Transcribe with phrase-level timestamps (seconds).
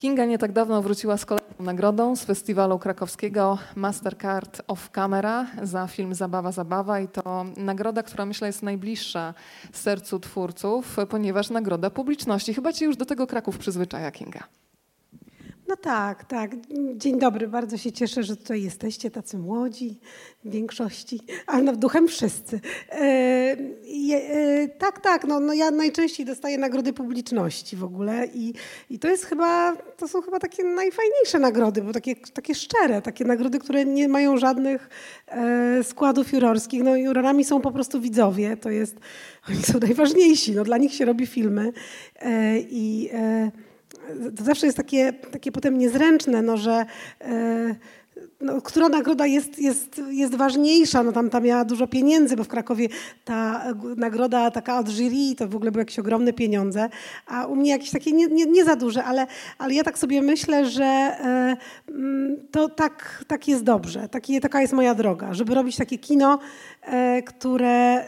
[0.00, 5.86] Kinga nie tak dawno wróciła z kolejną nagrodą z festiwalu krakowskiego Mastercard of Camera za
[5.86, 9.34] film Zabawa, Zabawa i to nagroda, która myślę jest najbliższa
[9.72, 12.54] sercu twórców, ponieważ nagroda publiczności.
[12.54, 14.44] Chyba cię już do tego Kraków przyzwyczaja, Kinga.
[15.70, 16.50] No tak, tak.
[16.96, 17.48] Dzień dobry.
[17.48, 19.98] Bardzo się cieszę, że tutaj jesteście tacy młodzi
[20.44, 22.60] w większości, ale no duchem wszyscy.
[22.90, 22.96] E,
[24.12, 25.24] e, tak, tak.
[25.24, 28.54] No, no ja najczęściej dostaję nagrody publiczności w ogóle i,
[28.90, 33.24] i to jest chyba, to są chyba takie najfajniejsze nagrody, bo takie, takie szczere, takie
[33.24, 34.88] nagrody, które nie mają żadnych
[35.26, 36.82] e, składów jurorskich.
[36.82, 38.56] No jurorami są po prostu widzowie.
[38.56, 38.96] To jest,
[39.48, 40.52] oni są najważniejsi.
[40.52, 41.72] No, dla nich się robi filmy
[42.16, 43.50] e, i e,
[44.36, 46.86] to zawsze jest takie, takie potem niezręczne, no, że
[47.20, 47.74] e,
[48.40, 51.02] no, która nagroda jest, jest, jest ważniejsza.
[51.02, 52.88] No, tam, tam miała dużo pieniędzy, bo w Krakowie
[53.24, 53.64] ta
[53.96, 56.88] nagroda taka od jury to w ogóle były jakieś ogromne pieniądze,
[57.26, 59.26] a u mnie jakieś takie nie, nie, nie za duże, ale,
[59.58, 61.56] ale ja tak sobie myślę, że e,
[61.88, 64.08] mm, to tak, tak jest dobrze.
[64.08, 66.38] Taki, taka jest moja droga, żeby robić takie kino,
[66.82, 68.04] e, które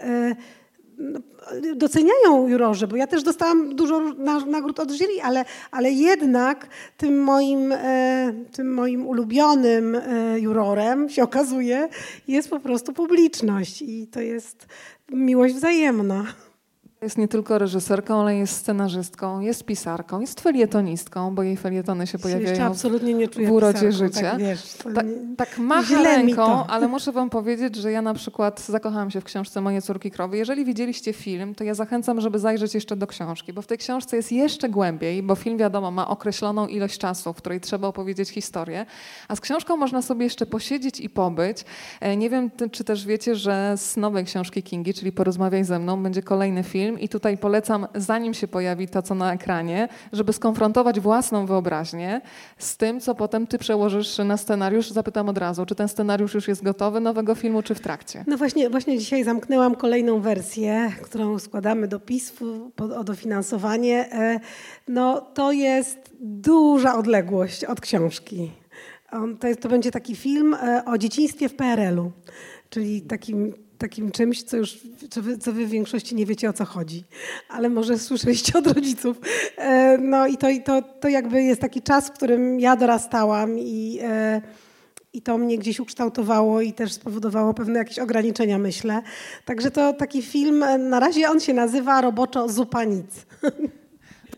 [1.77, 4.00] doceniają jurorzy, bo ja też dostałam dużo
[4.47, 11.23] nagród od jury, ale, ale jednak tym moim, e, tym moim ulubionym e, jurorem się
[11.23, 11.89] okazuje
[12.28, 14.67] jest po prostu publiczność i to jest
[15.12, 16.25] miłość wzajemna.
[17.03, 22.19] Jest nie tylko reżyserką, ale jest scenarzystką, jest pisarką, jest felietonistką, bo jej felietony się
[22.19, 24.31] pojawiają absolutnie nie czuję w urodzie pisarką, życia.
[24.31, 29.11] Tak, wiesz, tak, tak macha ręką, ale muszę wam powiedzieć, że ja na przykład zakochałam
[29.11, 30.36] się w książce Moje córki krowy.
[30.36, 34.17] Jeżeli widzieliście film, to ja zachęcam, żeby zajrzeć jeszcze do książki, bo w tej książce
[34.17, 38.86] jest jeszcze głębiej, bo film wiadomo ma określoną ilość czasu, w której trzeba opowiedzieć historię,
[39.28, 41.64] a z książką można sobie jeszcze posiedzieć i pobyć.
[42.00, 46.03] E, nie wiem, czy też wiecie, że z nowej książki Kingi, czyli Porozmawiaj ze mną,
[46.03, 51.01] będzie kolejny film, i tutaj polecam, zanim się pojawi to, co na ekranie, żeby skonfrontować
[51.01, 52.21] własną wyobraźnię
[52.59, 54.91] z tym, co potem ty przełożysz na scenariusz.
[54.91, 58.25] Zapytam od razu, czy ten scenariusz już jest gotowy nowego filmu, czy w trakcie?
[58.27, 64.13] No właśnie, właśnie dzisiaj zamknęłam kolejną wersję, którą składamy do PISF-u o dofinansowanie.
[64.13, 64.41] E,
[64.89, 68.51] no to jest duża odległość od książki.
[69.41, 72.13] To, jest, to będzie taki film e, o dzieciństwie w PRL-u,
[72.70, 74.79] czyli takim takim czymś, co już,
[75.11, 77.05] co wy, co wy w większości nie wiecie o co chodzi,
[77.48, 79.17] ale może słyszeliście od rodziców.
[79.57, 83.98] E, no i to, to, to jakby jest taki czas, w którym ja dorastałam i,
[84.03, 84.42] e,
[85.13, 89.03] i to mnie gdzieś ukształtowało i też spowodowało pewne jakieś ograniczenia, myślę.
[89.45, 93.27] Także to taki film, e, na razie on się nazywa roboczo Zupa Nic.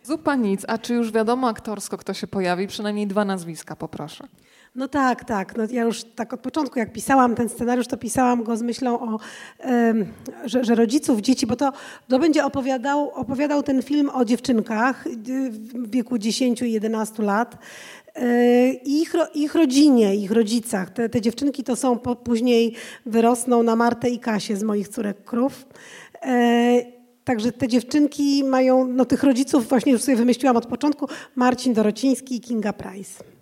[0.04, 2.66] Zupa Nic, a czy już wiadomo aktorsko, kto się pojawi?
[2.66, 4.28] Przynajmniej dwa nazwiska poproszę.
[4.74, 5.56] No tak, tak.
[5.56, 9.00] No ja już tak od początku, jak pisałam ten scenariusz, to pisałam go z myślą
[9.00, 9.18] o,
[10.44, 11.72] że, że, rodziców dzieci, bo to,
[12.08, 15.04] to będzie opowiadał, opowiadał ten film o dziewczynkach
[15.74, 17.58] w wieku 10 i 11 lat.
[18.14, 20.90] E, ich, ich rodzinie, ich rodzicach.
[20.90, 22.74] Te, te dziewczynki to są, po, później
[23.06, 25.66] wyrosną na Martę i Kasię z moich córek krów.
[26.22, 31.74] E, Także te dziewczynki mają, no tych rodziców właśnie już sobie wymyśliłam od początku, Marcin
[31.74, 33.33] Dorociński i Kinga Price.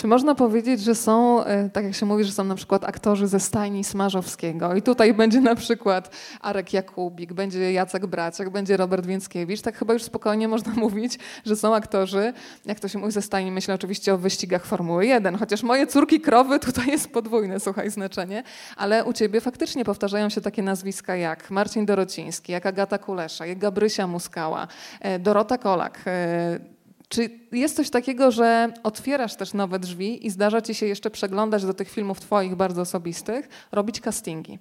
[0.00, 3.28] Czy można powiedzieć, że są, e, tak jak się mówi, że są na przykład aktorzy
[3.28, 4.74] ze stajni Smarzowskiego?
[4.74, 9.92] I tutaj będzie na przykład Arek Jakubik, będzie Jacek Braciak, będzie Robert Więckiewicz, tak chyba
[9.92, 12.32] już spokojnie można mówić, że są aktorzy,
[12.66, 16.20] jak to się mówi ze stajni, myślę oczywiście o wyścigach Formuły 1, chociaż moje córki
[16.20, 18.42] krowy tutaj jest podwójne, słuchaj, znaczenie,
[18.76, 23.58] ale u ciebie faktycznie powtarzają się takie nazwiska jak Marcin Dorociński, jak Agata Kulesza, jak
[23.58, 24.68] Gabrysia Muskała,
[25.00, 26.79] e, Dorota Kolak, e,
[27.10, 31.64] czy jest coś takiego, że otwierasz też nowe drzwi i zdarza ci się jeszcze przeglądać
[31.64, 34.58] do tych filmów twoich bardzo osobistych, robić castingi?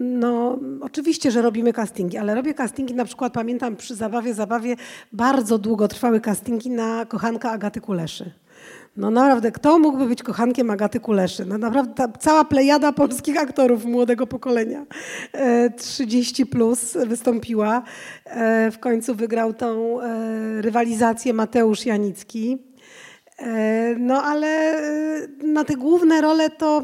[0.00, 4.76] No, oczywiście, że robimy castingi, ale robię castingi, na przykład pamiętam przy Zabawie, Zabawie
[5.12, 8.32] bardzo długo trwały castingi na kochanka Agaty Kuleszy.
[8.96, 11.44] No naprawdę, kto mógłby być kochankiem Agaty Kuleszy?
[11.46, 14.86] No naprawdę ta, cała plejada polskich aktorów młodego pokolenia.
[15.32, 17.82] E, 30 plus wystąpiła.
[18.24, 22.58] E, w końcu wygrał tą e, rywalizację Mateusz Janicki.
[23.38, 26.82] E, no ale e, na te główne role to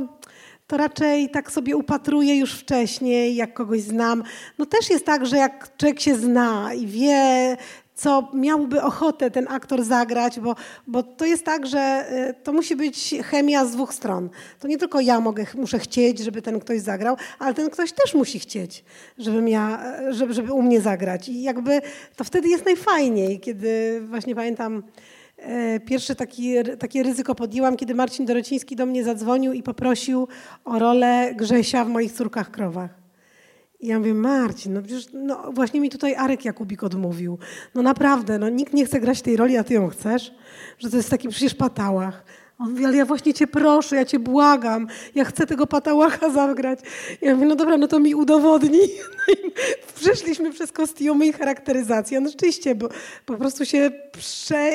[0.72, 4.22] to raczej tak sobie upatruję już wcześniej, jak kogoś znam.
[4.58, 7.56] No też jest tak, że jak człowiek się zna i wie,
[7.94, 10.54] co miałby ochotę ten aktor zagrać, bo,
[10.86, 14.30] bo to jest tak, że y, to musi być chemia z dwóch stron.
[14.60, 18.14] To nie tylko ja mogę, muszę chcieć, żeby ten ktoś zagrał, ale ten ktoś też
[18.14, 18.84] musi chcieć,
[19.18, 21.28] żebym ja, żeby, żeby u mnie zagrać.
[21.28, 21.80] I jakby
[22.16, 24.82] to wtedy jest najfajniej, kiedy właśnie pamiętam
[25.36, 30.28] e, Pierwsze taki, takie ryzyko podjęłam, kiedy Marcin Dorociński do mnie zadzwonił i poprosił
[30.64, 33.01] o rolę Grzesia w moich córkach krowach.
[33.82, 37.38] I ja mówię, Marcin, no przecież no właśnie mi tutaj Arek Jakubik odmówił.
[37.74, 40.34] No naprawdę, no nikt nie chce grać tej roli, a ty ją chcesz?
[40.78, 42.24] Że to jest taki przecież patałach.
[42.58, 46.78] On mówi, ale ja właśnie cię proszę, ja cię błagam, ja chcę tego patałacha zagrać.
[47.20, 48.90] Ja mówię, no dobra, no to mi udowodnij.
[49.28, 49.52] No i
[49.94, 52.20] przeszliśmy przez kostiumy i charakteryzację.
[52.20, 52.88] No rzeczywiście, bo
[53.26, 54.70] po prostu się prze,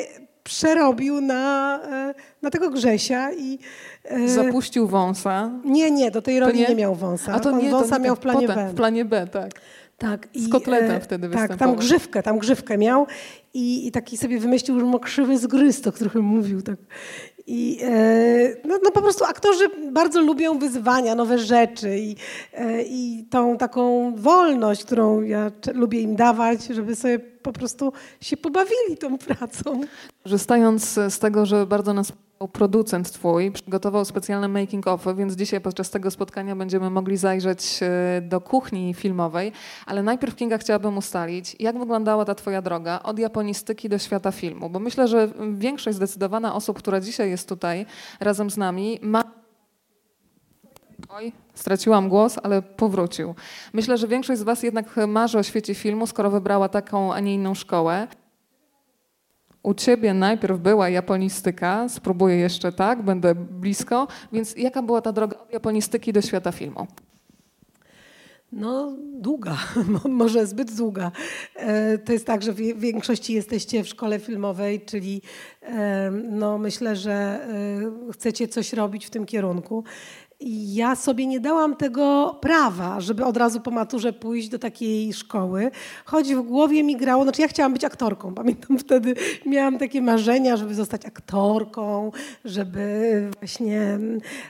[0.48, 3.60] przerobił na, e, na tego Grzesia i...
[4.04, 5.52] E, Zapuścił wąsa.
[5.66, 6.68] Nie, nie, do tej roli nie?
[6.68, 6.76] nie?
[6.76, 7.34] miał wąsa.
[7.34, 8.72] A to On nie, wąsa to miał w planie potem, B.
[8.72, 9.52] W planie B, tak.
[9.98, 10.28] Tak.
[10.36, 13.08] Z kotletem wtedy Tak, tam grzywkę, tam grzywkę miał
[13.54, 16.78] i, i taki sobie wymyślił, że ma krzywy zgryz, to trochę mówił tak.
[17.48, 22.16] I e, no, no, po prostu aktorzy bardzo lubią wyzwania, nowe rzeczy i,
[22.54, 28.38] e, i tą taką wolność, którą ja lubię im dawać, żeby sobie po prostu się
[28.38, 29.82] pobawili tą pracą.
[30.24, 32.12] Korzystając z tego, że bardzo nas
[32.54, 38.22] producent twój przygotował specjalne making of, więc dzisiaj podczas tego spotkania będziemy mogli zajrzeć e,
[38.22, 39.52] do kuchni filmowej,
[39.86, 44.70] ale najpierw Kinga chciałabym ustalić, jak wyglądała ta twoja droga od japonistyki do świata filmu,
[44.70, 47.86] bo myślę, że większość zdecydowana osób, która dzisiaj jest tutaj
[48.20, 49.24] razem z nami, ma
[51.10, 53.36] Oj, straciłam głos, ale powrócił.
[53.74, 57.34] Myślę, że większość z Was jednak marzy o świecie filmu, skoro wybrała taką, a nie
[57.34, 58.08] inną szkołę.
[59.64, 65.38] U ciebie najpierw była japonistyka, spróbuję jeszcze tak, będę blisko, więc jaka była ta droga
[65.40, 66.88] od japonistyki do świata filmu?
[68.52, 69.58] No, długa,
[70.10, 71.12] może zbyt długa.
[71.56, 75.22] E, to jest tak, że w większości jesteście w szkole filmowej, czyli
[76.30, 79.84] no, myślę, że e, chcecie coś robić w tym kierunku.
[80.66, 85.72] Ja sobie nie dałam tego prawa, żeby od razu po maturze pójść do takiej szkoły,
[86.06, 88.34] choć w głowie mi grało, znaczy ja chciałam być aktorką.
[88.34, 89.16] Pamiętam wtedy
[89.46, 92.12] miałam takie marzenia, żeby zostać aktorką,
[92.46, 94.00] żeby właśnie,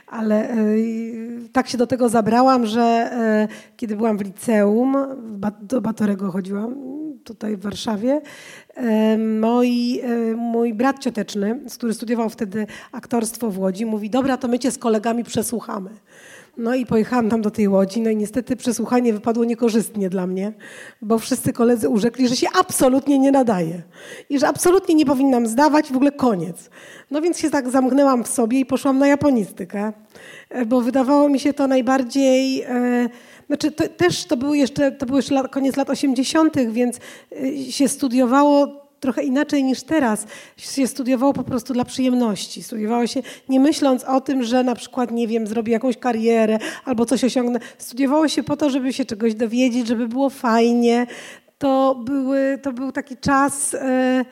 [0.06, 0.56] ale
[1.52, 3.10] tak się do tego zabrałam, że
[3.76, 4.96] kiedy byłam w liceum,
[5.62, 6.98] do Batorego chodziłam,
[7.28, 8.20] tutaj w Warszawie,
[9.40, 10.02] Moi,
[10.36, 14.78] mój brat cioteczny, który studiował wtedy aktorstwo w Łodzi, mówi, dobra, to my cię z
[14.78, 15.90] kolegami przesłuchamy.
[16.58, 20.52] No i pojechałam tam do tej Łodzi, no i niestety przesłuchanie wypadło niekorzystnie dla mnie,
[21.02, 23.82] bo wszyscy koledzy urzekli, że się absolutnie nie nadaje
[24.30, 26.70] i że absolutnie nie powinnam zdawać, w ogóle koniec.
[27.10, 29.92] No więc się tak zamknęłam w sobie i poszłam na japonistykę,
[30.50, 32.62] e, bo wydawało mi się to najbardziej...
[32.62, 33.08] E,
[33.48, 36.96] znaczy, to, też to był jeszcze, to był lat, koniec lat 80., więc
[37.32, 40.26] y, się studiowało trochę inaczej niż teraz.
[40.56, 42.62] Się studiowało po prostu dla przyjemności.
[42.62, 47.06] Studiowało się nie myśląc o tym, że na przykład, nie wiem, zrobię jakąś karierę albo
[47.06, 47.60] coś osiągnę.
[47.78, 51.06] Studiowało się po to, żeby się czegoś dowiedzieć, żeby było fajnie.
[51.58, 54.24] To, były, to był taki czas e,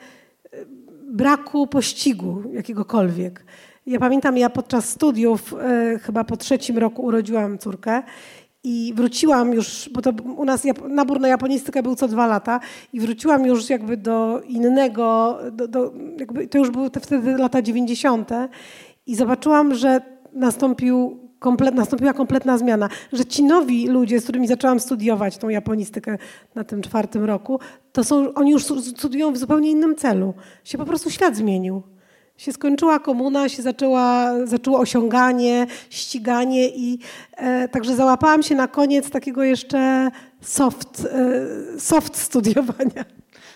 [1.09, 3.45] braku pościgu jakiegokolwiek.
[3.87, 8.03] Ja pamiętam, ja podczas studiów, e, chyba po trzecim roku urodziłam córkę
[8.67, 12.59] i wróciłam już, bo to u nas nabór na japonistykę był co dwa lata
[12.93, 17.61] i wróciłam już jakby do innego, do, do, jakby to już były te wtedy lata
[17.61, 18.29] 90.
[19.05, 20.01] i zobaczyłam, że
[20.33, 26.17] nastąpił komplet, nastąpiła kompletna zmiana, że ci nowi ludzie, z którymi zaczęłam studiować tą japonistykę
[26.55, 27.59] na tym czwartym roku,
[27.91, 28.65] to są, oni już
[28.95, 30.33] studiują w zupełnie innym celu.
[30.63, 31.83] Się po prostu świat zmienił
[32.37, 36.99] się skończyła komuna, się zaczęła, zaczęło osiąganie, ściganie i
[37.37, 40.11] e, także załapałam się na koniec takiego jeszcze
[40.41, 41.07] soft,
[41.75, 43.05] e, soft studiowania.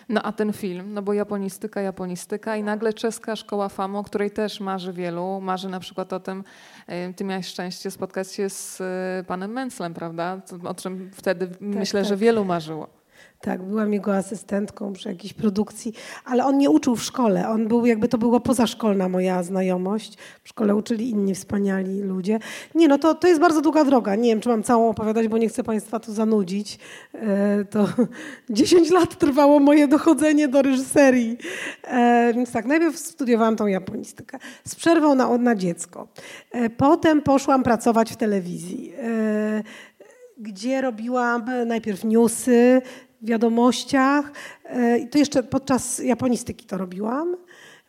[0.10, 4.32] No a ten film, no bo japonistyka, japonistyka i nagle czeska szkoła FAMO, o której
[4.32, 6.44] też marzy wielu, marzy na przykład o tym,
[6.88, 10.42] e, ty miałeś szczęście spotkać się z e, panem Menslem, prawda?
[10.64, 12.10] O czym wtedy tak, myślę, tak.
[12.10, 13.01] że wielu marzyło.
[13.42, 15.94] Tak, byłam jego asystentką przy jakiejś produkcji,
[16.26, 17.50] ale on nie uczył w szkole.
[17.50, 20.18] On był, jakby to była pozaszkolna moja znajomość.
[20.44, 22.40] W szkole uczyli inni wspaniali ludzie.
[22.76, 24.16] Nie, no to, to jest bardzo długa droga.
[24.16, 26.80] Nie wiem, czy mam całą opowiadać, bo nie chcę Państwa tu zanudzić.
[27.14, 27.88] E, to
[28.50, 31.38] 10 lat trwało moje dochodzenie do reżyserii.
[31.84, 36.08] E, więc tak, najpierw studiowałam tą japonistykę z przerwą na, na dziecko.
[36.52, 38.94] E, potem poszłam pracować w telewizji
[40.42, 42.82] gdzie robiłam najpierw newsy,
[43.22, 44.32] wiadomościach.
[44.66, 47.38] E, I to jeszcze podczas japonistyki to robiłam.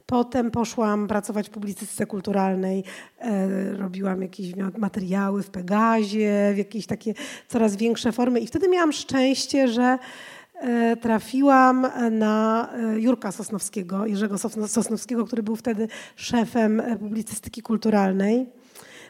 [0.06, 2.84] Potem poszłam pracować w publicystyce kulturalnej,
[3.18, 7.14] e, robiłam jakieś materiały w Pegazie, w jakieś takie
[7.48, 8.40] coraz większe formy.
[8.40, 9.98] I wtedy miałam szczęście, że
[10.54, 18.46] e, trafiłam na Jurka Sosnowskiego, Jerzego Sosnowskiego, który był wtedy szefem publicystyki kulturalnej.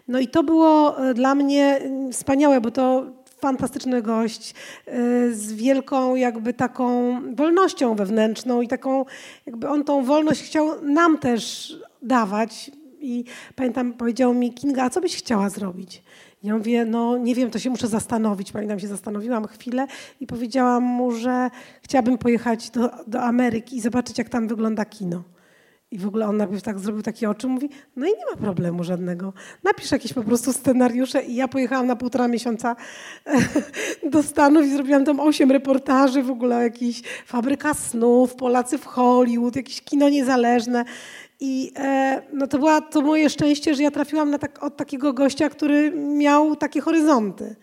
[0.08, 1.80] No i to było dla mnie
[2.12, 3.06] wspaniałe, bo to
[3.42, 4.54] fantastyczny gość
[4.88, 9.04] y, z wielką jakby taką wolnością wewnętrzną i taką
[9.46, 12.70] jakby on tą wolność chciał nam też dawać.
[13.00, 16.02] I pamiętam, powiedział mi Kinga, a co byś chciała zrobić?
[16.42, 18.52] Ja mówię, no nie wiem, to się muszę zastanowić.
[18.52, 19.86] Pamiętam, się zastanowiłam chwilę
[20.20, 21.50] i powiedziałam mu, że
[21.82, 25.22] chciałabym pojechać do, do Ameryki i zobaczyć, jak tam wygląda kino.
[25.92, 28.84] I w ogóle on najpierw tak zrobił takie oczy, mówi, no i nie ma problemu
[28.84, 29.32] żadnego.
[29.64, 32.76] Napisz jakieś po prostu scenariusze i ja pojechałam na półtora miesiąca
[34.12, 39.56] do Stanów i zrobiłam tam osiem reportaży, w ogóle jakiś fabryka snów, Polacy w Hollywood,
[39.56, 40.84] jakieś kino niezależne.
[41.40, 45.12] I e, no to było to moje szczęście, że ja trafiłam na tak, od takiego
[45.12, 47.56] gościa, który miał takie horyzonty.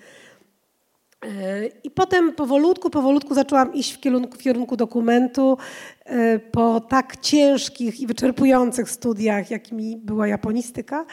[1.26, 5.58] E, I potem powolutku, powolutku zaczęłam iść w kierunku, w kierunku dokumentu
[6.06, 11.06] e, po tak ciężkich i wyczerpujących studiach, jakimi była japonistyka.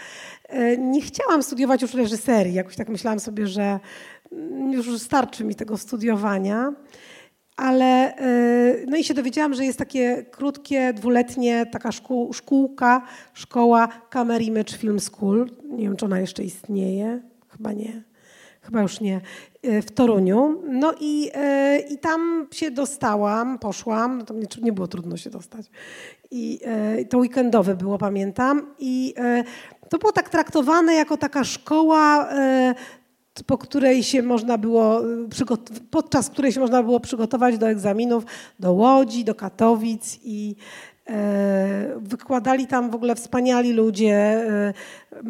[0.48, 2.54] E, nie chciałam studiować już reżyserii.
[2.54, 3.80] Jakoś tak myślałam sobie, że
[4.32, 6.72] mm, już starczy mi tego studiowania.
[7.56, 8.14] Ale
[8.86, 13.02] no i się dowiedziałam, że jest takie krótkie, dwuletnie taka szkół, szkółka,
[13.34, 15.50] szkoła Camera Image Film School.
[15.64, 17.20] Nie wiem, czy ona jeszcze istnieje.
[17.48, 18.05] Chyba nie
[18.66, 19.20] chyba już nie,
[19.62, 20.62] e, w Toruniu.
[20.68, 25.30] No i, e, i tam się dostałam, poszłam, no to nie, nie było trudno się
[25.30, 25.66] dostać.
[26.30, 28.66] I e, to weekendowe było, pamiętam.
[28.78, 29.14] I
[29.88, 32.28] to było tak traktowane jako taka szkoła
[33.46, 35.00] po której się można było,
[35.90, 38.24] podczas której się można było przygotować do egzaminów
[38.60, 40.56] do Łodzi, do Katowic i
[41.96, 44.44] wykładali tam w ogóle wspaniali ludzie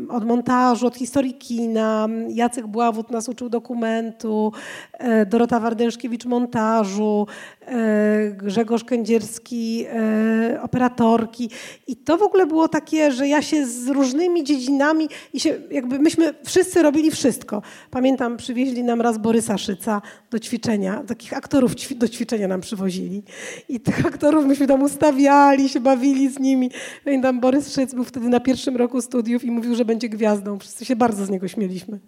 [0.08, 2.08] od montażu, od historii kina.
[2.28, 4.52] Jacek Bławut nas uczył dokumentu,
[4.92, 7.26] e, Dorota Wardęszkiewicz montażu,
[7.66, 11.50] e, Grzegorz Kędzierski e, operatorki.
[11.86, 15.98] I to w ogóle było takie, że ja się z różnymi dziedzinami i się jakby
[15.98, 17.62] myśmy wszyscy robili wszystko.
[17.90, 23.22] Pamiętam, przywieźli nam raz Borysa Szyca do ćwiczenia, takich aktorów do ćwiczenia nam przywozili.
[23.68, 26.70] I tych aktorów myśmy tam ustawiali, się bawili z nimi.
[27.04, 30.58] Pamiętam, Borys Szyc był wtedy na pierwszym roku studiów i mówił, że będzie gwiazdą.
[30.58, 31.98] Wszyscy się bardzo z niego śmieliśmy.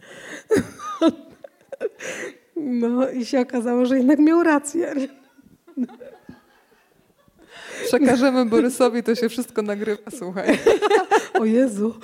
[2.60, 4.94] No i się okazało, że jednak miał rację.
[7.87, 10.58] Przekażemy Borysowi, to się wszystko nagrywa, słuchaj.
[11.40, 11.94] O Jezu.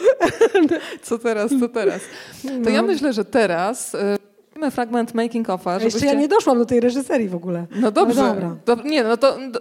[1.02, 2.00] Co teraz, co teraz?
[2.42, 2.70] To no.
[2.70, 3.96] ja myślę, że teraz...
[4.56, 5.78] Mamy fragment making offa.
[5.78, 5.98] Żebyście...
[5.98, 7.66] Jeszcze ja nie doszłam do tej reżyserii w ogóle.
[7.76, 8.22] No dobrze.
[8.22, 8.56] No dobra.
[8.66, 9.60] Do, nie, no to do,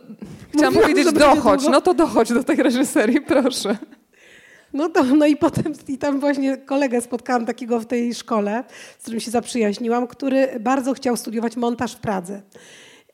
[0.50, 1.68] chciałam Mówiłam, powiedzieć dochodź.
[1.72, 3.78] No to dochodź do tej reżyserii, proszę.
[4.74, 8.64] No, to, no i potem i tam właśnie kolegę spotkałam takiego w tej szkole,
[9.00, 12.42] z którym się zaprzyjaźniłam, który bardzo chciał studiować montaż w Pradze.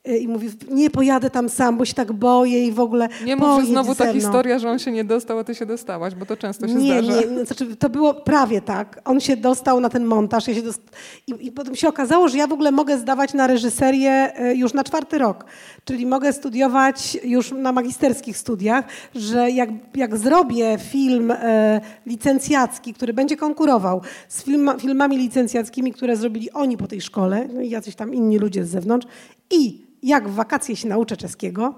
[0.08, 3.08] Y, I mówi, nie pojadę tam sam, bo się tak boję i w ogóle.
[3.24, 6.14] Nie mów, że znowu ta historia, że on się nie dostał, a ty się dostałaś,
[6.14, 7.20] bo to często się nie, zdarza.
[7.20, 9.00] Nie, znaczy, to było prawie tak.
[9.04, 10.82] On się dostał na ten montaż ja się dost...
[11.26, 14.74] I, I, potem się okazało, że ja w ogóle mogę zdawać na reżyserię y, już
[14.74, 15.44] na czwarty rok.
[15.84, 23.12] Czyli mogę studiować już na magisterskich studiach, że jak, jak zrobię film e, licencjacki, który
[23.12, 27.94] będzie konkurował z film, filmami licencjackimi, które zrobili oni po tej szkole, no i jacyś
[27.94, 29.06] tam inni ludzie z zewnątrz
[29.50, 31.74] i jak w wakacje się nauczę czeskiego,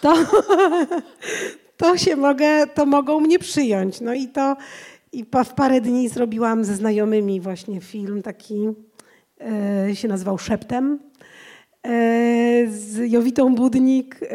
[0.00, 0.14] to,
[1.76, 4.00] to się mogę, to mogą mnie przyjąć.
[4.00, 4.56] No i to
[5.12, 8.68] i w parę dni zrobiłam ze znajomymi właśnie film taki,
[9.90, 10.98] e, się nazywał Szeptem.
[11.86, 14.26] E, z Jowitą Budnik, e,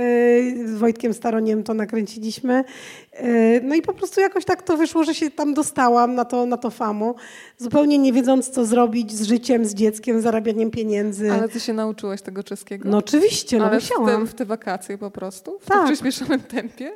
[0.67, 2.63] z Wojtkiem Staroniem to nakręciliśmy.
[3.11, 6.45] E, no i po prostu jakoś tak to wyszło, że się tam dostałam na to,
[6.45, 7.15] na to famu,
[7.57, 11.31] zupełnie nie wiedząc, co zrobić z życiem, z dzieckiem, zarabianiem pieniędzy.
[11.31, 12.89] Ale ty się nauczyłaś tego czeskiego?
[12.89, 14.25] No oczywiście, no Ale musiałam.
[14.25, 15.59] W te, w te wakacje po prostu?
[15.59, 15.77] W tak.
[15.77, 16.91] tym przyspieszonym tempie?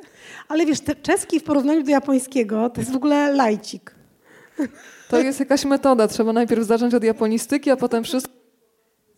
[0.48, 3.94] Ale wiesz, czeski w porównaniu do japońskiego to jest w ogóle lajcik.
[5.08, 6.08] To jest jakaś metoda.
[6.08, 8.39] Trzeba najpierw zacząć od japonistyki, a potem wszystko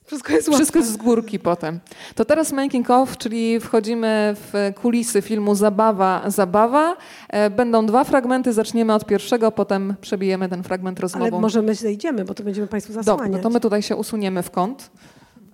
[0.04, 1.80] wszystko jest, Wszystko jest z górki potem.
[2.14, 6.96] To teraz making of, czyli wchodzimy w kulisy filmu Zabawa, Zabawa.
[7.28, 11.26] E, będą dwa fragmenty, zaczniemy od pierwszego, potem przebijemy ten fragment rozmową.
[11.26, 13.22] Ale może my zejdziemy, bo to będziemy Państwu zasłaniać.
[13.22, 14.90] Dobrze, no to my tutaj się usuniemy w kąt,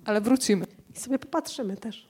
[0.05, 0.67] ale wrócimy.
[0.97, 2.09] I sobie popatrzymy też.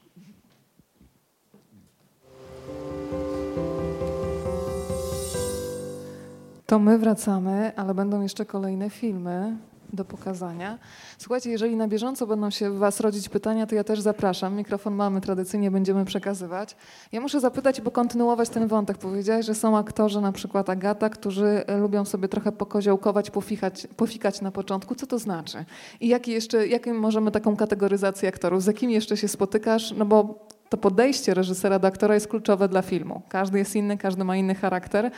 [6.66, 9.56] To my wracamy, ale będą jeszcze kolejne filmy
[9.92, 10.78] do pokazania.
[11.18, 14.54] Słuchajcie, jeżeli na bieżąco będą się w Was rodzić pytania, to ja też zapraszam.
[14.56, 16.76] Mikrofon mamy, tradycyjnie będziemy przekazywać.
[17.12, 18.98] Ja muszę zapytać, bo kontynuować ten wątek.
[18.98, 24.50] Powiedziałeś, że są aktorzy, na przykład Agata, którzy lubią sobie trochę pokoziołkować, pofikać, pofikać na
[24.50, 24.94] początku.
[24.94, 25.64] Co to znaczy?
[26.00, 28.62] I jaki jeszcze, jaką możemy taką kategoryzację aktorów?
[28.62, 29.94] Z jakimi jeszcze się spotykasz?
[29.96, 33.22] No bo to podejście reżysera do aktora jest kluczowe dla filmu.
[33.28, 35.10] Każdy jest inny, każdy ma inny charakter.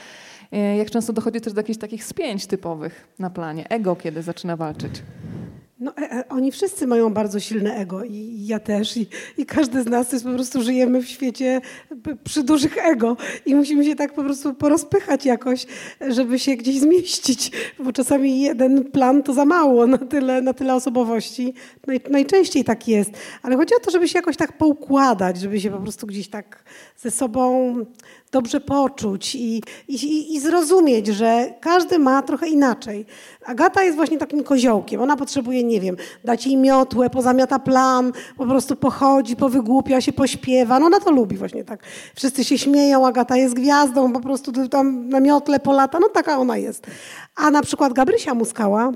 [0.52, 3.68] E, jak często dochodzi też do jakichś takich spięć typowych na planie?
[3.68, 5.02] Ego, kiedy zaczyna walczyć?
[5.80, 8.96] No, e, e, oni wszyscy mają bardzo silne ego i ja też.
[8.96, 9.06] I,
[9.38, 11.60] I, każdy z nas jest po prostu żyjemy w świecie
[12.24, 13.16] przy dużych ego
[13.46, 15.66] i musimy się tak po prostu porozpychać jakoś,
[16.08, 17.52] żeby się gdzieś zmieścić,
[17.84, 21.54] bo czasami jeden plan to za mało na tyle, na tyle osobowości.
[21.86, 23.10] Naj, najczęściej tak jest.
[23.42, 26.64] Ale chodzi o to, żeby się jakoś tak poukładać, żeby się po prostu gdzieś tak
[26.96, 27.74] ze sobą
[28.32, 33.06] dobrze poczuć i, i, i zrozumieć, że każdy ma trochę inaczej.
[33.46, 35.02] Agata jest właśnie takim koziołkiem.
[35.02, 40.78] Ona potrzebuje, nie wiem, dać jej miotłę, pozamiata plan, po prostu pochodzi, powygłupia się, pośpiewa.
[40.78, 41.82] No ona to lubi właśnie tak.
[42.14, 45.98] Wszyscy się śmieją, Agata jest gwiazdą, po prostu tam na miotle polata.
[46.00, 46.86] No taka ona jest.
[47.36, 48.92] A na przykład Gabrysia Muskała,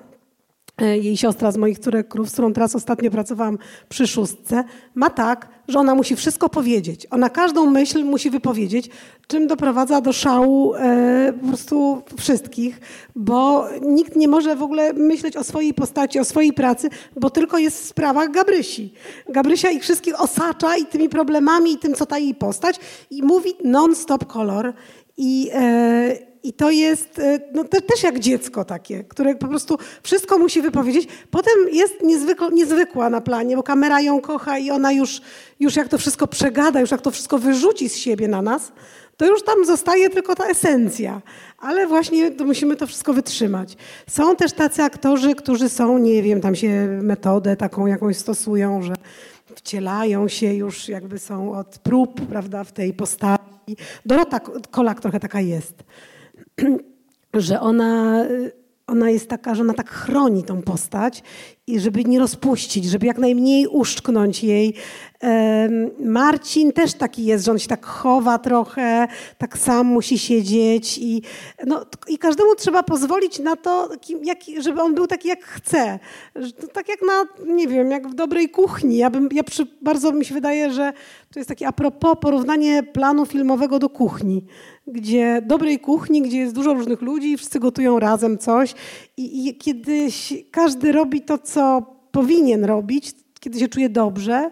[0.80, 4.64] jej siostra z moich córek, z którą teraz ostatnio pracowałam przy szóstce,
[4.94, 7.06] ma tak, że ona musi wszystko powiedzieć.
[7.10, 8.90] Ona każdą myśl musi wypowiedzieć,
[9.26, 12.80] czym doprowadza do szału e, po prostu wszystkich,
[13.16, 16.88] bo nikt nie może w ogóle myśleć o swojej postaci, o swojej pracy,
[17.20, 18.92] bo tylko jest w sprawach Gabrysi.
[19.28, 23.50] Gabrysia ich wszystkich osacza i tymi problemami, i tym, co ta jej postać i mówi
[23.64, 24.72] non-stop kolor.
[25.16, 29.78] I, e, i to jest e, no, te, też jak dziecko takie, które po prostu
[30.02, 31.08] wszystko musi wypowiedzieć.
[31.30, 31.94] Potem jest
[32.52, 35.20] niezwykła na planie, bo kamera ją kocha i ona już,
[35.60, 38.72] już jak to wszystko przegada, już jak to wszystko wyrzuci z siebie na nas,
[39.16, 41.22] to już tam zostaje tylko ta esencja.
[41.58, 43.76] Ale właśnie to musimy to wszystko wytrzymać.
[44.10, 48.94] Są też tacy aktorzy, którzy są, nie wiem, tam się metodę taką jakąś stosują, że
[49.54, 53.76] wcielają się już, jakby są od prób, prawda, w tej postaci.
[54.06, 55.74] Dorota Kolak trochę taka jest.
[57.34, 58.24] że ona,
[58.86, 61.22] ona jest taka, że ona tak chroni tą postać
[61.66, 64.74] i żeby nie rozpuścić, żeby jak najmniej uszczknąć jej.
[66.00, 71.22] Marcin też taki jest, że on się tak chowa trochę, tak sam musi siedzieć i,
[71.66, 73.88] no, i każdemu trzeba pozwolić na to,
[74.58, 75.98] żeby on był taki jak chce.
[76.72, 78.96] Tak jak na, nie wiem, jak w dobrej kuchni.
[78.96, 80.92] Ja bym, ja przy, bardzo mi się wydaje, że
[81.32, 84.44] to jest takie a propos porównanie planu filmowego do kuchni
[84.86, 88.74] gdzie dobrej kuchni, gdzie jest dużo różnych ludzi, wszyscy gotują razem coś
[89.16, 90.08] i, i kiedy
[90.50, 91.82] każdy robi to, co
[92.12, 94.50] powinien robić, kiedy się czuje dobrze,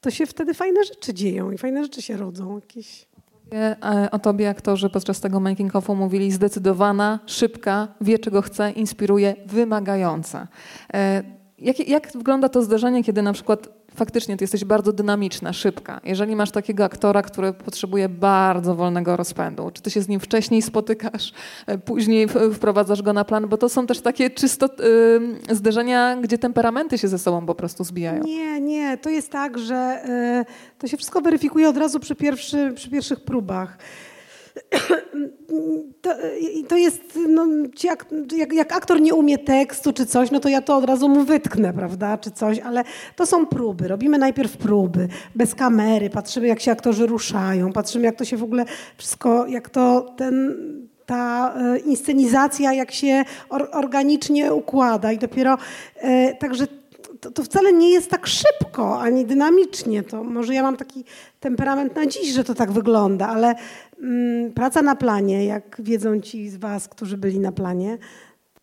[0.00, 2.54] to się wtedy fajne rzeczy dzieją i fajne rzeczy się rodzą.
[2.54, 3.06] Jakieś...
[3.52, 9.36] E, o tobie aktorzy podczas tego making offu mówili zdecydowana, szybka, wie czego chce, inspiruje,
[9.46, 10.48] wymagająca.
[10.94, 11.22] E,
[11.58, 16.00] jak, jak wygląda to zdarzenie, kiedy na przykład faktycznie ty jesteś bardzo dynamiczna, szybka.
[16.04, 20.62] Jeżeli masz takiego aktora, który potrzebuje bardzo wolnego rozpędu, czy ty się z nim wcześniej
[20.62, 21.32] spotykasz,
[21.66, 24.66] e, później wprowadzasz go na plan, bo to są też takie czysto
[25.50, 28.22] y, zderzenia, gdzie temperamenty się ze sobą po prostu zbijają.
[28.24, 30.04] Nie, nie, to jest tak, że
[30.48, 33.78] y, to się wszystko weryfikuje od razu przy, pierwszy, przy pierwszych próbach.
[36.02, 36.10] To,
[36.68, 37.46] to jest, no,
[37.84, 41.08] jak, jak, jak, aktor nie umie tekstu czy coś, no to ja to od razu
[41.08, 42.84] mu wytknę, prawda, czy coś, ale
[43.16, 43.88] to są próby.
[43.88, 48.42] Robimy najpierw próby, bez kamery, patrzymy jak się aktorzy ruszają, patrzymy jak to się w
[48.42, 48.64] ogóle
[48.96, 50.54] wszystko, jak to ten,
[51.06, 55.58] ta e, inscenizacja, jak się or, organicznie układa i dopiero,
[55.96, 56.66] e, także
[57.24, 60.02] to, to, wcale nie jest tak szybko ani dynamicznie.
[60.02, 61.04] To może ja mam taki
[61.40, 63.54] temperament na dziś, że to tak wygląda, ale
[64.02, 67.98] mm, praca na planie, jak wiedzą ci z Was, którzy byli na planie,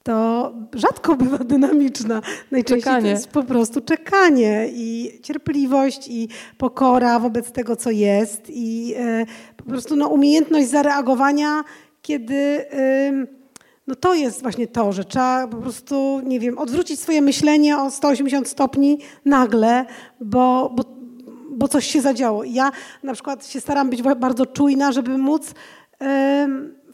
[0.04, 2.21] to rzadko bywa dynamiczna.
[2.52, 3.02] Najczęściej czekanie.
[3.02, 9.26] to jest po prostu czekanie i cierpliwość i pokora wobec tego, co jest i e,
[9.58, 11.63] po prostu no, umiejętność zareagowania,
[12.02, 12.65] kiedy...
[12.74, 13.40] Y,
[13.87, 17.91] no to jest właśnie to, że trzeba po prostu, nie wiem, odwrócić swoje myślenie o
[17.91, 19.85] 180 stopni nagle,
[20.21, 20.83] bo, bo,
[21.51, 22.43] bo coś się zadziało.
[22.43, 22.71] Ja
[23.03, 25.53] na przykład się staram być bardzo czujna, żeby móc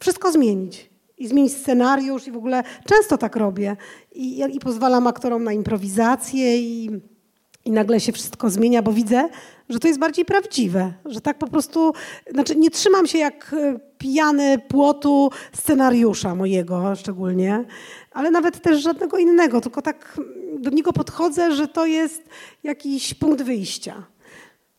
[0.00, 0.90] wszystko zmienić.
[1.18, 3.76] I zmienić scenariusz i w ogóle często tak robię.
[4.12, 6.90] I, i pozwalam aktorom na improwizację i,
[7.64, 9.28] i nagle się wszystko zmienia, bo widzę,
[9.68, 11.92] że to jest bardziej prawdziwe, że tak po prostu,
[12.30, 17.64] znaczy nie trzymam się jak e, pijany płotu scenariusza mojego szczególnie,
[18.12, 20.20] ale nawet też żadnego innego, tylko tak
[20.58, 22.28] do niego podchodzę, że to jest
[22.62, 24.06] jakiś punkt wyjścia.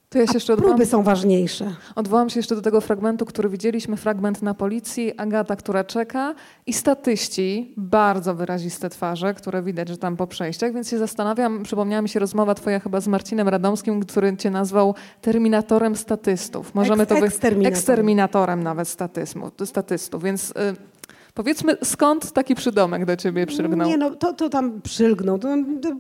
[0.09, 1.75] To ja się jeszcze odwołam, próby są ważniejsze.
[1.95, 6.73] Odwołam się jeszcze do tego fragmentu, który widzieliśmy, fragment na policji, Agata, która czeka i
[6.73, 12.09] statyści, bardzo wyraziste twarze, które widać, że tam po przejściach, więc się zastanawiam, przypomniała mi
[12.09, 16.75] się rozmowa twoja chyba z Marcinem Radomskim, który cię nazwał terminatorem statystów.
[16.75, 17.25] Możemy Eks, to wy...
[17.25, 17.73] eksterminatorem.
[17.73, 20.51] eksterminatorem nawet statyzmu, statystów, więc...
[20.51, 20.98] Y
[21.33, 23.87] Powiedzmy, skąd taki przydomek do ciebie przylgnął?
[23.87, 25.47] Nie, no to, to tam przylgnął, to,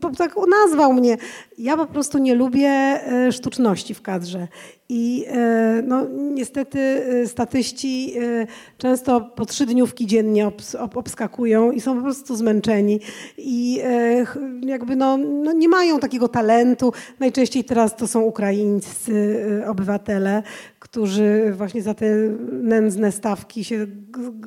[0.01, 1.17] to, tak nazwał mnie.
[1.57, 4.47] Ja po prostu nie lubię e, sztuczności w kadrze.
[4.89, 8.13] I e, no, niestety e, statyści
[8.77, 12.99] często po trzy dniówki dziennie obs, obskakują i są po prostu zmęczeni.
[13.37, 13.81] I
[14.61, 16.93] jakby no, no, nie mają takiego talentu.
[17.19, 20.43] Najczęściej teraz to są ukraińscy obywatele,
[20.79, 22.05] którzy właśnie za te
[22.51, 23.87] nędzne stawki się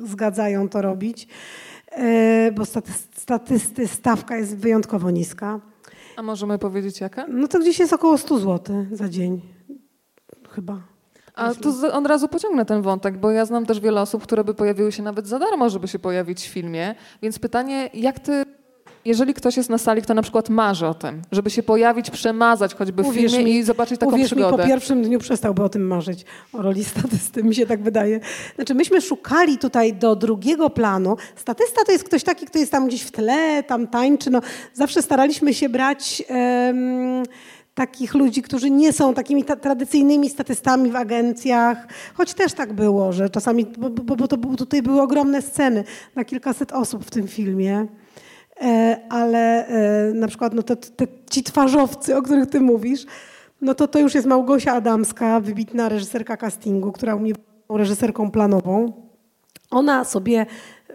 [0.05, 1.27] zgadzają to robić,
[1.91, 2.63] e, bo
[3.15, 5.59] statysty, stawka jest wyjątkowo niska.
[6.17, 7.27] A możemy powiedzieć jaka?
[7.27, 9.41] No to gdzieś jest około 100 zł za dzień,
[10.55, 10.81] chyba.
[11.35, 14.53] A tu od razu pociągnę ten wątek, bo ja znam też wiele osób, które by
[14.53, 16.95] pojawiły się nawet za darmo, żeby się pojawić w filmie.
[17.21, 18.45] Więc pytanie, jak ty
[19.05, 22.75] jeżeli ktoś jest na sali, kto na przykład marzy o tym, żeby się pojawić, przemazać
[22.75, 24.57] choćby w uwierz filmie mi, i zobaczyć taką uwierz przygodę.
[24.57, 28.19] Mi, po pierwszym dniu przestałby o tym marzyć, o roli statysty, mi się tak wydaje.
[28.55, 31.17] Znaczy myśmy szukali tutaj do drugiego planu.
[31.35, 34.31] Statysta to jest ktoś taki, kto jest tam gdzieś w tle, tam tańczy.
[34.31, 34.41] No,
[34.73, 36.23] zawsze staraliśmy się brać...
[36.29, 37.23] Um,
[37.75, 43.29] takich ludzi, którzy nie są takimi tradycyjnymi statystami w agencjach, choć też tak było, że
[43.29, 45.83] czasami, bo, bo, bo to, tutaj były ogromne sceny
[46.15, 47.87] na kilkaset osób w tym filmie.
[48.61, 53.05] E, ale e, na przykład no te, te, ci twarzowcy, o których ty mówisz,
[53.61, 57.33] no to to już jest Małgosia Adamska, wybitna reżyserka castingu, która u mnie
[57.67, 58.93] była reżyserką planową.
[59.71, 60.45] Ona sobie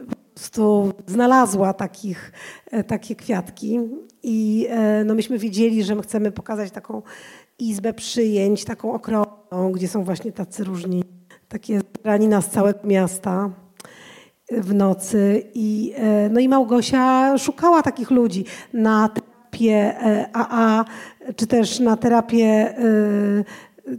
[0.08, 2.32] po prostu znalazła takich,
[2.70, 3.80] e, takie kwiatki
[4.22, 4.68] i
[5.04, 7.02] no myśmy wiedzieli, że my chcemy pokazać taką
[7.58, 11.04] izbę przyjęć, taką okrągłą, gdzie są właśnie tacy różni,
[11.48, 13.50] takie ranina z całego miasta
[14.50, 15.42] w nocy.
[15.54, 19.94] I, e, no i Małgosia szukała takich ludzi na terapię
[20.32, 20.84] AA,
[21.20, 22.74] e, czy też na terapię e,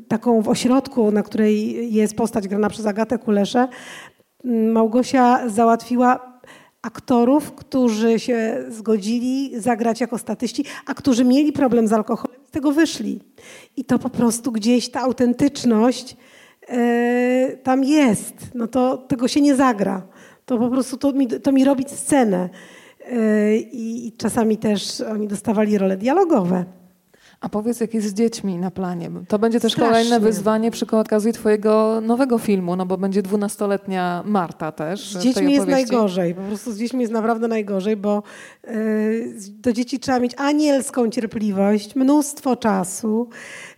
[0.08, 3.68] taką w ośrodku, na której jest postać grana przez Agatę Kuleszę.
[4.74, 6.39] Małgosia załatwiła
[6.82, 12.72] aktorów, którzy się zgodzili zagrać jako statyści, a którzy mieli problem z alkoholem, z tego
[12.72, 13.20] wyszli.
[13.78, 16.18] I to po prostu gdzieś ta autentyczność
[17.64, 18.34] tam jest.
[18.56, 20.08] No to tego się nie zagra
[20.50, 22.50] to po prostu to mi, to mi robić scenę.
[23.72, 26.66] I, I czasami też oni dostawali role dialogowe.
[27.42, 29.12] A powiedz, jak jest z dziećmi na planie?
[29.28, 29.90] To będzie też Strasznie.
[29.90, 35.14] kolejne wyzwanie przy okazji twojego nowego filmu, no bo będzie dwunastoletnia Marta też.
[35.14, 38.24] Z dziećmi jest najgorzej, po prostu z dziećmi jest naprawdę najgorzej, bo
[38.68, 38.74] yy,
[39.50, 43.30] do dzieci trzeba mieć anielską cierpliwość, mnóstwo czasu,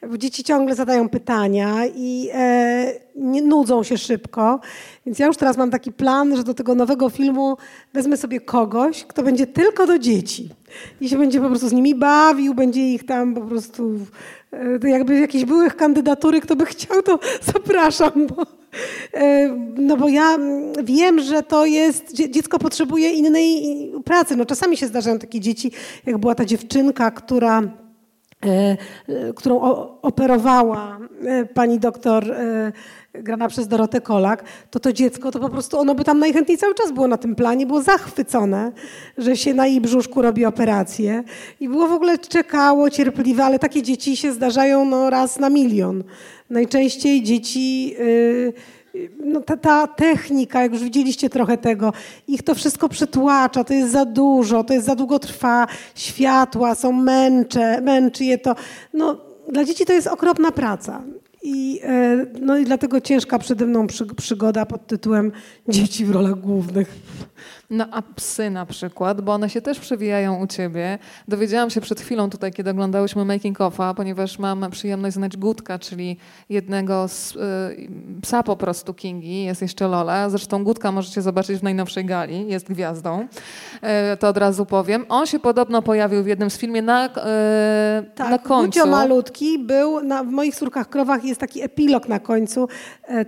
[0.10, 4.60] bo dzieci ciągle zadają pytania i yy, nie nudzą się szybko.
[5.06, 7.58] Więc ja już teraz mam taki plan, że do tego nowego filmu
[7.94, 10.50] wezmę sobie kogoś, kto będzie tylko do dzieci.
[11.02, 14.00] I się będzie po prostu z nimi bawił, będzie ich tam po prostu...
[14.54, 17.20] E, jakby jakieś byłych kandydatury, kto by chciał, to
[17.54, 18.46] zapraszam, bo,
[19.14, 20.38] e, no bo ja
[20.84, 24.36] wiem, że to jest, dziecko potrzebuje innej pracy.
[24.36, 25.72] No czasami się zdarzają takie dzieci,
[26.06, 27.62] jak była ta dziewczynka, która
[28.46, 28.78] e,
[29.36, 29.62] którą
[30.02, 31.00] operowała
[31.54, 32.36] pani doktor
[33.14, 36.76] grana przez Dorotę Kolak, to to dziecko, to po prostu ono by tam najchętniej cały
[36.76, 38.72] czas było na tym planie, było zachwycone,
[39.18, 41.24] że się na jej brzuszku robi operację
[41.60, 46.04] i było w ogóle czekało, cierpliwe, ale takie dzieci się zdarzają no, raz na milion.
[46.50, 47.90] Najczęściej dzieci...
[47.90, 48.54] Yy,
[49.26, 51.94] no ta, ta, technika, jak już widzieliście trochę tego,
[52.28, 56.92] ich to wszystko przytłacza, to jest za dużo, to jest za długo trwa, światła są
[56.92, 58.56] męcze, męczy je to.
[58.94, 59.18] No,
[59.50, 61.02] dla dzieci to jest okropna praca.
[61.44, 65.32] I, e, no i dlatego ciężka przede mną przygoda pod tytułem
[65.68, 66.96] Dzieci w rolach głównych.
[67.72, 71.00] No a psy na przykład, bo one się też przewijają u ciebie.
[71.28, 76.18] Dowiedziałam się przed chwilą tutaj, kiedy oglądałyśmy Making Offa, ponieważ mam przyjemność znać Gutka, czyli
[76.50, 77.40] jednego z y,
[78.22, 80.30] psa po prostu Kingi, jest jeszcze Lola.
[80.30, 83.28] Zresztą Gutka możecie zobaczyć w najnowszej gali, jest gwiazdą.
[84.14, 85.06] Y, to od razu powiem.
[85.10, 87.10] On się podobno pojawił w jednym z filmie na, y,
[88.16, 88.80] tak, na końcu.
[88.80, 92.68] Gucio malutki był, na, w moich córkach krowach jest taki epilog na końcu.